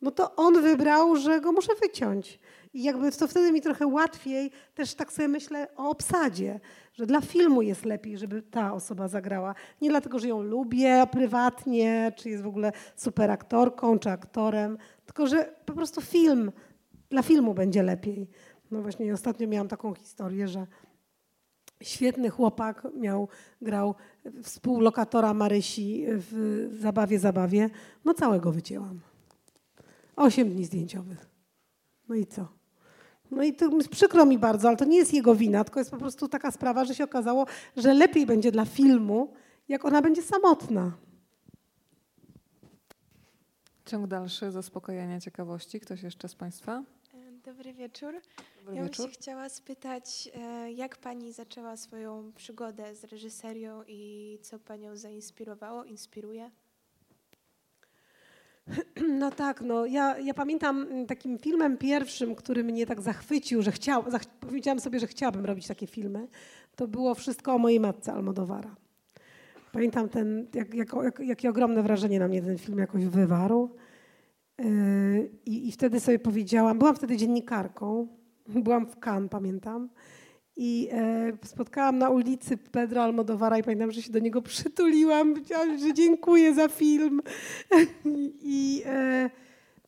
[0.01, 2.39] no to on wybrał, że go muszę wyciąć.
[2.73, 6.59] I jakby to wtedy mi trochę łatwiej, też tak sobie myślę o obsadzie,
[6.93, 9.55] że dla filmu jest lepiej, żeby ta osoba zagrała.
[9.81, 15.27] Nie dlatego, że ją lubię prywatnie, czy jest w ogóle super aktorką, czy aktorem, tylko
[15.27, 16.51] że po prostu film,
[17.09, 18.27] dla filmu będzie lepiej.
[18.71, 20.67] No właśnie ostatnio miałam taką historię, że
[21.83, 23.27] Świetny chłopak miał,
[23.61, 23.95] grał
[24.43, 27.69] współlokatora Marysi w Zabawie, Zabawie.
[28.05, 28.99] No całego wycięłam.
[30.15, 31.29] Osiem dni zdjęciowych.
[32.09, 32.47] No i co?
[33.31, 35.97] No i to przykro mi bardzo, ale to nie jest jego wina, tylko jest po
[35.97, 37.45] prostu taka sprawa, że się okazało,
[37.77, 39.33] że lepiej będzie dla filmu,
[39.69, 40.91] jak ona będzie samotna.
[43.85, 45.79] Ciąg dalszy zaspokojenia ciekawości.
[45.79, 46.83] Ktoś jeszcze z Państwa?
[47.45, 48.13] Dobry wieczór.
[48.69, 49.05] Dobry ja wieczór.
[49.05, 54.97] bym się chciała spytać, e, jak Pani zaczęła swoją przygodę z reżyserią i co Panią
[54.97, 56.51] zainspirowało, inspiruje?
[59.19, 64.11] No tak, no ja, ja pamiętam takim filmem pierwszym, który mnie tak zachwycił, że chciał,
[64.11, 66.27] zach, powiedziałam sobie, że chciałabym robić takie filmy.
[66.75, 68.75] To było Wszystko o mojej matce Almodowara.
[69.71, 73.75] Pamiętam ten, jak, jak, jak, jakie ogromne wrażenie na mnie ten film jakoś wywarł.
[74.57, 78.18] Yy, I, I wtedy sobie powiedziałam, byłam wtedy dziennikarką,
[78.63, 79.89] byłam w Cannes, pamiętam,
[80.57, 85.77] i e, spotkałam na ulicy Pedro Almodovara i pamiętam, że się do niego przytuliłam, powiedziałam,
[85.77, 87.21] że dziękuję za film.
[88.41, 89.29] I e,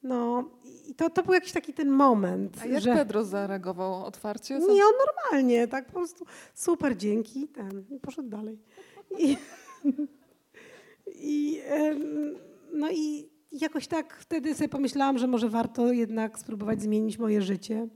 [0.03, 0.49] no,
[0.88, 2.57] i to, to był jakiś taki ten moment.
[2.62, 2.93] A jak że...
[2.93, 4.53] Pedro zareagował otwarcie?
[4.53, 8.59] Nie, on normalnie, tak po prostu super, dzięki, ten, i poszedł dalej.
[9.20, 9.38] I,
[11.32, 11.62] i,
[12.74, 17.88] no i jakoś tak wtedy sobie pomyślałam, że może warto jednak spróbować zmienić moje życie.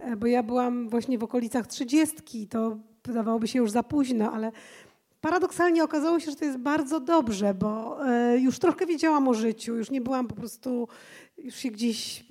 [0.00, 4.52] E, Bo ja byłam właśnie w okolicach trzydziestki, to wydawałoby się już za późno, ale
[5.20, 9.76] paradoksalnie okazało się, że to jest bardzo dobrze, bo e, już trochę wiedziałam o życiu,
[9.76, 10.88] już nie byłam po prostu,
[11.38, 12.24] już się gdzieś...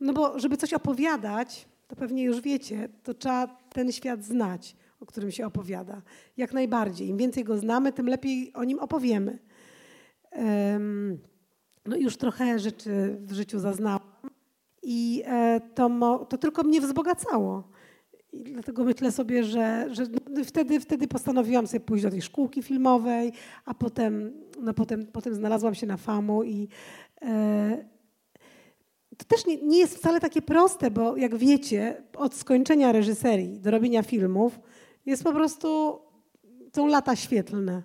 [0.00, 5.06] No bo żeby coś opowiadać, to pewnie już wiecie, to trzeba ten świat znać, o
[5.06, 6.02] którym się opowiada.
[6.36, 7.08] Jak najbardziej.
[7.08, 9.38] Im więcej go znamy, tym lepiej o nim opowiemy.
[10.30, 11.18] Em,
[11.86, 14.13] No już trochę rzeczy w życiu zaznałam
[14.84, 17.68] i e, to, to tylko mnie wzbogacało.
[18.32, 20.04] I dlatego myślę sobie, że, że
[20.44, 23.32] wtedy, wtedy postanowiłam sobie pójść do tej szkółki filmowej,
[23.64, 26.68] a potem, no potem, potem znalazłam się na FAMU i
[27.22, 27.84] e,
[29.16, 33.70] to też nie, nie jest wcale takie proste, bo jak wiecie, od skończenia reżyserii do
[33.70, 34.60] robienia filmów
[35.06, 35.98] jest po prostu,
[36.76, 37.82] są lata świetlne.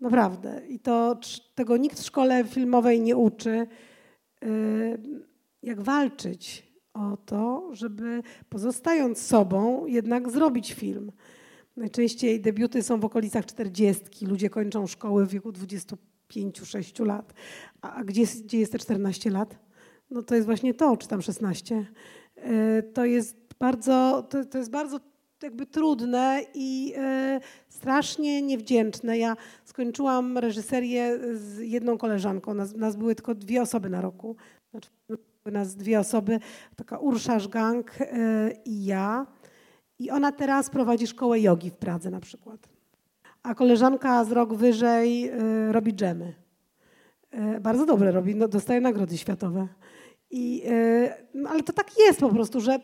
[0.00, 0.62] Naprawdę.
[0.68, 1.18] I to
[1.54, 3.66] tego nikt w szkole filmowej nie uczy,
[4.44, 4.98] y,
[5.66, 11.12] jak walczyć o to, żeby pozostając sobą, jednak zrobić film.
[11.76, 14.26] Najczęściej debiuty są w okolicach 40.
[14.26, 17.34] Ludzie kończą szkoły w wieku 25-6 lat.
[17.82, 19.58] A, a gdzie, gdzie jest te 14 lat?
[20.10, 21.86] No to jest właśnie to, czy tam 16.
[22.38, 25.00] Y, To jest bardzo, to, to jest bardzo
[25.42, 29.18] jakby trudne i e, strasznie niewdzięczne.
[29.18, 32.54] Ja skończyłam reżyserię z jedną koleżanką.
[32.54, 34.36] Nas, nas były tylko dwie osoby na roku.
[34.70, 34.88] Znaczy,
[35.50, 36.40] nas dwie osoby,
[36.76, 38.06] taka Ursza Gang e,
[38.64, 39.26] i ja.
[39.98, 42.68] I ona teraz prowadzi szkołę jogi w Pradze na przykład.
[43.42, 46.34] A koleżanka z rok wyżej e, robi dżemy.
[47.30, 49.68] E, bardzo dobre robi, no, dostaje nagrody światowe.
[50.30, 50.62] I,
[51.34, 52.78] no, ale to tak jest po prostu, że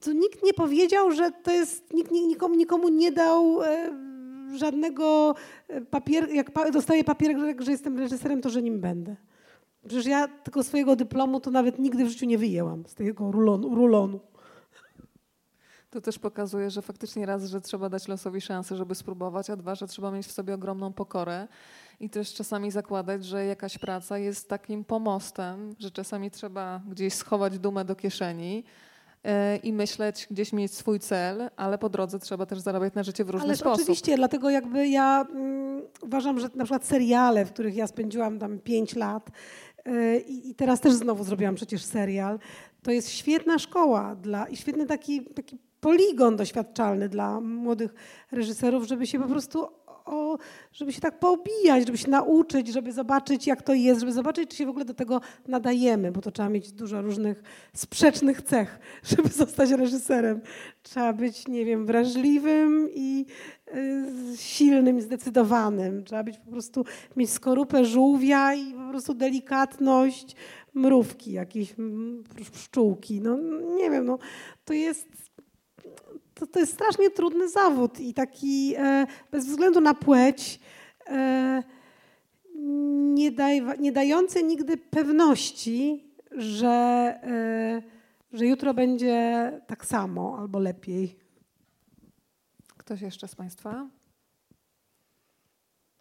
[0.00, 3.62] to nikt nie powiedział, że to jest, nikt ni- nikomu, nikomu nie dał
[4.54, 5.34] żadnego
[5.68, 9.16] e, papier, jak dostaję papierek, że jestem reżyserem, to że nim będę.
[9.86, 13.74] Przecież ja tego swojego dyplomu to nawet nigdy w życiu nie wyjęłam z tego rulonu.
[13.74, 14.20] rulonu.
[15.90, 19.74] To też pokazuje, że faktycznie raz, że trzeba dać losowi szansę, żeby spróbować, a dwa,
[19.74, 21.48] że trzeba mieć w sobie ogromną pokorę
[22.00, 27.58] i też czasami zakładać, że jakaś praca jest takim pomostem, że czasami trzeba gdzieś schować
[27.58, 28.64] dumę do kieszeni
[29.24, 33.24] e, i myśleć, gdzieś mieć swój cel, ale po drodze trzeba też zarabiać na życie
[33.24, 33.82] w różny Ależ sposób.
[33.82, 38.58] oczywiście, dlatego jakby ja mm, uważam, że na przykład seriale, w których ja spędziłam tam
[38.58, 39.30] 5 lat
[40.28, 42.38] i teraz też znowu zrobiłam przecież serial,
[42.82, 47.94] to jest świetna szkoła dla, i świetny taki, taki poligon doświadczalny dla młodych
[48.32, 49.68] reżyserów, żeby się po prostu
[50.06, 50.38] o,
[50.72, 54.56] żeby się tak poobijać, żeby się nauczyć, żeby zobaczyć, jak to jest, żeby zobaczyć, czy
[54.56, 57.42] się w ogóle do tego nadajemy, bo to trzeba mieć dużo różnych
[57.74, 58.78] sprzecznych cech,
[59.16, 60.40] żeby zostać reżyserem.
[60.82, 63.26] Trzeba być, nie wiem, wrażliwym i
[63.76, 66.04] y, silnym, zdecydowanym.
[66.04, 66.84] Trzeba być po prostu,
[67.16, 70.36] mieć skorupę żółwia i po prostu delikatność
[70.74, 73.20] mrówki, jakieś mm, pszczółki.
[73.20, 73.38] No
[73.76, 74.18] nie wiem, no
[74.64, 75.26] to jest
[76.38, 80.60] to, to jest strasznie trudny zawód i taki e, bez względu na płeć
[81.06, 81.62] e,
[83.14, 86.68] nie, daj, nie dający nigdy pewności, że,
[87.22, 87.82] e,
[88.32, 91.16] że jutro będzie tak samo albo lepiej.
[92.76, 93.88] Ktoś jeszcze z Państwa?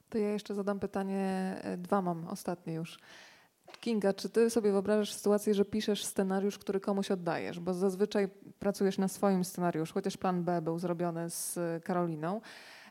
[0.09, 2.99] To ja jeszcze zadam pytanie, e, dwa mam, ostatnie już.
[3.77, 7.59] Kinga, czy ty sobie wyobrażasz sytuację, że piszesz scenariusz, który komuś oddajesz?
[7.59, 8.27] Bo zazwyczaj
[8.59, 12.41] pracujesz na swoim scenariuszu, chociaż plan B był zrobiony z e, Karoliną,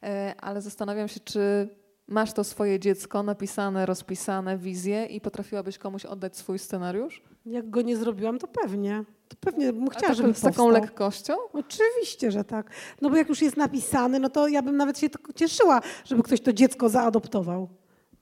[0.05, 1.69] E, ale zastanawiam się, czy
[2.09, 7.23] masz to swoje dziecko napisane, rozpisane, wizję i potrafiłabyś komuś oddać swój scenariusz?
[7.47, 9.05] Jak go nie zrobiłam, to pewnie.
[9.29, 11.35] To pewnie bym chciała, tak, żeby z taką lekkością?
[11.53, 12.71] Oczywiście, że tak.
[13.01, 16.41] No bo jak już jest napisany, no to ja bym nawet się cieszyła, żeby ktoś
[16.41, 17.69] to dziecko zaadoptował.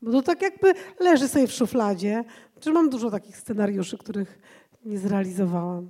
[0.02, 2.24] Bo to tak jakby leży sobie w szufladzie.
[2.60, 4.38] Czy mam dużo takich scenariuszy, których
[4.84, 5.88] nie zrealizowałam.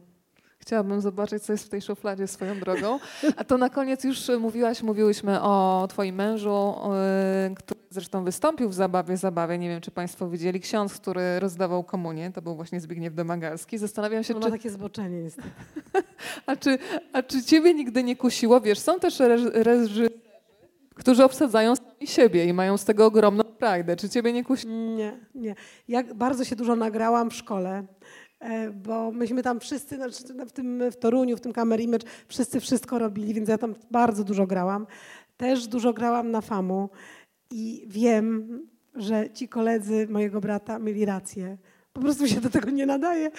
[0.58, 2.98] Chciałabym zobaczyć, co jest w tej szufladzie swoją drogą.
[3.36, 6.74] A to na koniec już mówiłaś, mówiłyśmy o twoim mężu,
[7.48, 9.58] yy, który zresztą wystąpił w Zabawie Zabawie.
[9.58, 10.60] Nie wiem, czy państwo widzieli.
[10.60, 13.78] Ksiądz, który rozdawał komunię, to był właśnie Zbigniew Domagalski.
[13.78, 15.48] Zastanawiam się, On czy, ma takie zboczenie niestety.
[16.46, 16.78] a, czy,
[17.12, 18.60] a czy ciebie nigdy nie kusiło?
[18.60, 20.08] Wiesz, są też reż- reżyserzy,
[21.02, 23.96] którzy obsadzają sami siebie i mają z tego ogromną frajdę.
[23.96, 24.68] Czy ciebie nie kusi?
[24.68, 25.54] Nie, nie.
[25.88, 27.86] Ja bardzo się dużo nagrałam w szkole,
[28.40, 32.60] e, bo myśmy tam wszyscy, znaczy w tym w Toruniu, w tym Camera Image, wszyscy
[32.60, 34.86] wszystko robili, więc ja tam bardzo dużo grałam.
[35.36, 36.90] Też dużo grałam na FAMu
[37.50, 38.60] i wiem,
[38.94, 41.58] że ci koledzy mojego brata mieli rację.
[41.92, 43.30] Po prostu się do tego nie nadaje.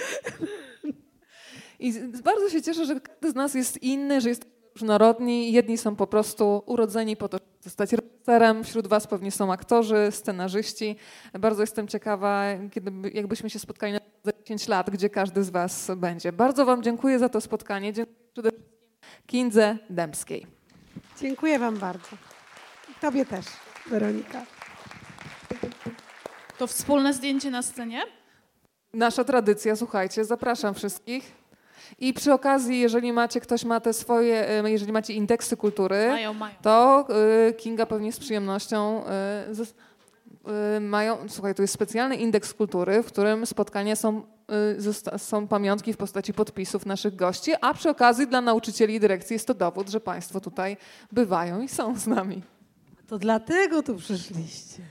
[1.80, 1.94] I
[2.24, 5.52] bardzo się cieszę, że każdy z nas jest inny, że jest różnorodni.
[5.54, 8.64] Jedni są po prostu urodzeni po to, żeby zostać reżyserem.
[8.64, 10.96] Wśród was pewnie są aktorzy, scenarzyści.
[11.40, 15.50] Bardzo jestem ciekawa, kiedy, by- jakbyśmy się spotkali na za 10 lat, gdzie każdy z
[15.50, 16.32] was będzie.
[16.32, 17.94] Bardzo wam dziękuję za to spotkanie.
[17.94, 18.74] Dziękuję przede wszystkim
[19.28, 20.48] Kindze Dębskiej.
[21.22, 22.08] Dziękuję Wam bardzo.
[22.92, 23.46] I Tobie też,
[23.90, 24.46] Weronika.
[26.58, 28.02] To wspólne zdjęcie na scenie?
[28.94, 31.32] Nasza tradycja, słuchajcie, zapraszam wszystkich.
[32.00, 36.56] I przy okazji, jeżeli macie, ktoś ma te swoje, jeżeli macie indeksy kultury, Mają, mają.
[36.62, 37.08] to
[37.50, 39.04] y, Kinga pewnie z przyjemnością
[39.56, 41.18] y, y, mają.
[41.28, 44.22] Słuchaj, tu jest specjalny indeks kultury, w którym spotkania są,
[45.18, 49.48] są pamiątki w postaci podpisów naszych gości, a przy okazji dla nauczycieli i dyrekcji jest
[49.48, 50.78] to dowód, że Państwo tutaj
[51.12, 52.42] bywają i są z nami.
[53.08, 54.82] To dlatego tu przyszliście.